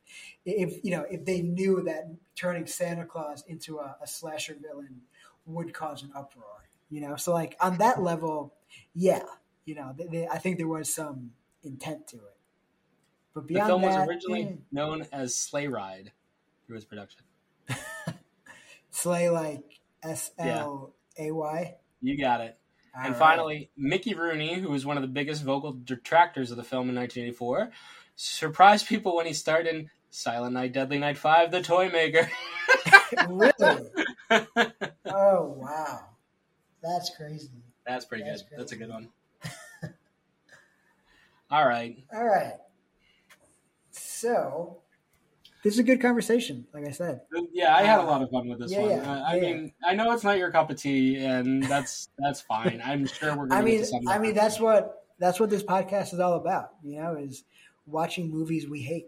[0.45, 5.01] if you know if they knew that turning Santa Claus into a, a slasher villain
[5.45, 6.45] would cause an uproar.
[6.89, 8.54] You know, so like on that level,
[8.93, 9.24] yeah,
[9.66, 11.32] you know, they, they, I think there was some
[11.64, 12.38] intent to it.
[13.34, 16.12] But beyond The film was originally eh, known as Sleigh Ride
[16.68, 17.22] through its production.
[18.91, 21.76] Sleigh, like S L A Y.
[22.01, 22.58] You got it.
[22.96, 23.20] All and right.
[23.20, 26.96] finally, Mickey Rooney, who was one of the biggest vocal detractors of the film in
[26.96, 27.72] 1984,
[28.16, 32.30] surprised people when he starred in Silent Night, Deadly Night 5, The Toy Maker.
[33.28, 33.89] really?
[35.16, 36.06] Oh wow,
[36.82, 37.52] that's crazy.
[37.86, 38.58] That's pretty That's good.
[38.58, 39.10] That's a good one.
[41.52, 42.04] All right.
[42.12, 42.56] All right.
[43.91, 44.80] So
[45.64, 47.22] this is a good conversation, like I said.
[47.53, 48.89] Yeah, I had a lot of fun with this Yeah, one.
[48.91, 49.41] yeah, Uh, I yeah.
[49.41, 52.82] mean, I know it's not your cup of tea, and that's that's fine.
[52.84, 54.09] I'm sure we're Gonna I to mean, get to something.
[54.09, 56.72] I mean that's what that's what this podcast is all about.
[56.84, 57.43] You know, is
[57.86, 59.07] watching movies we hate.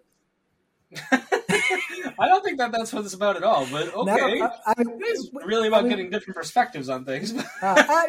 [1.12, 3.66] I don't think that that's what it's about at all.
[3.72, 7.34] But okay, No, I, I it's really about I mean, getting different perspectives on things.
[7.34, 8.04] uh, uh,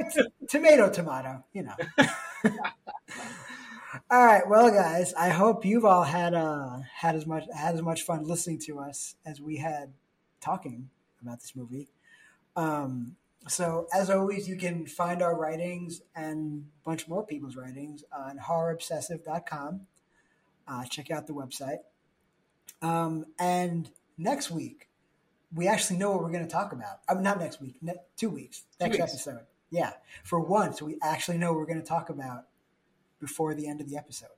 [0.49, 1.45] tomato, tomato.
[1.53, 1.75] You know.
[4.11, 7.83] all right, well, guys, I hope you've all had uh, had as much had as
[7.83, 9.93] much fun listening to us as we had
[10.41, 10.91] talking
[11.23, 11.89] about this movie.
[12.55, 13.17] Um,
[13.49, 18.39] so, as always, you can find our writings and a bunch more people's writings on
[18.39, 19.81] horrorobsessive.com.
[20.69, 21.79] Uh, check out the website.
[22.83, 23.89] Um, and
[24.19, 24.89] next week,
[25.55, 27.01] we actually know what we're going to talk about.
[27.09, 29.13] I mean, not next week, ne- two weeks, Two next weeks.
[29.13, 29.47] episode.
[29.71, 29.93] Yeah,
[30.25, 32.47] for once, we actually know what we're going to talk about
[33.21, 34.29] before the end of the episode.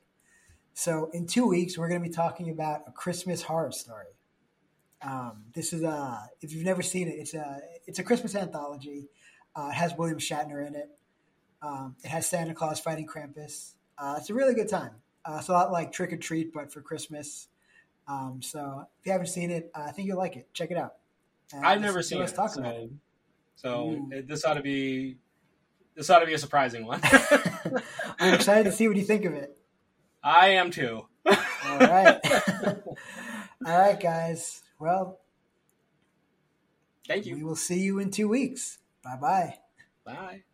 [0.74, 4.06] So, in two weeks, we're going to be talking about a Christmas horror story.
[5.02, 9.08] Um, this is a if you've never seen it, it's a it's a Christmas anthology.
[9.54, 10.90] Uh, it has William Shatner in it.
[11.62, 13.72] Um, it has Santa Claus fighting Krampus.
[13.96, 14.92] Uh, it's a really good time.
[15.24, 17.48] Uh, it's a lot like Trick or Treat, but for Christmas.
[18.06, 20.52] Um, so if you haven't seen it, uh, I think you'll like it.
[20.54, 20.94] Check it out.
[21.52, 22.36] And I've never seen let's it.
[22.36, 22.90] talk so about it.
[23.56, 25.18] so it, this ought to be
[25.98, 27.00] this ought to be a surprising one.
[28.20, 29.58] I'm excited to see what you think of it.
[30.22, 31.06] I am too.
[31.26, 32.20] All right.
[33.66, 34.62] All right, guys.
[34.78, 35.18] Well,
[37.08, 37.34] Thank you.
[37.34, 38.78] we will see you in two weeks.
[39.02, 39.54] Bye bye.
[40.04, 40.44] Bye.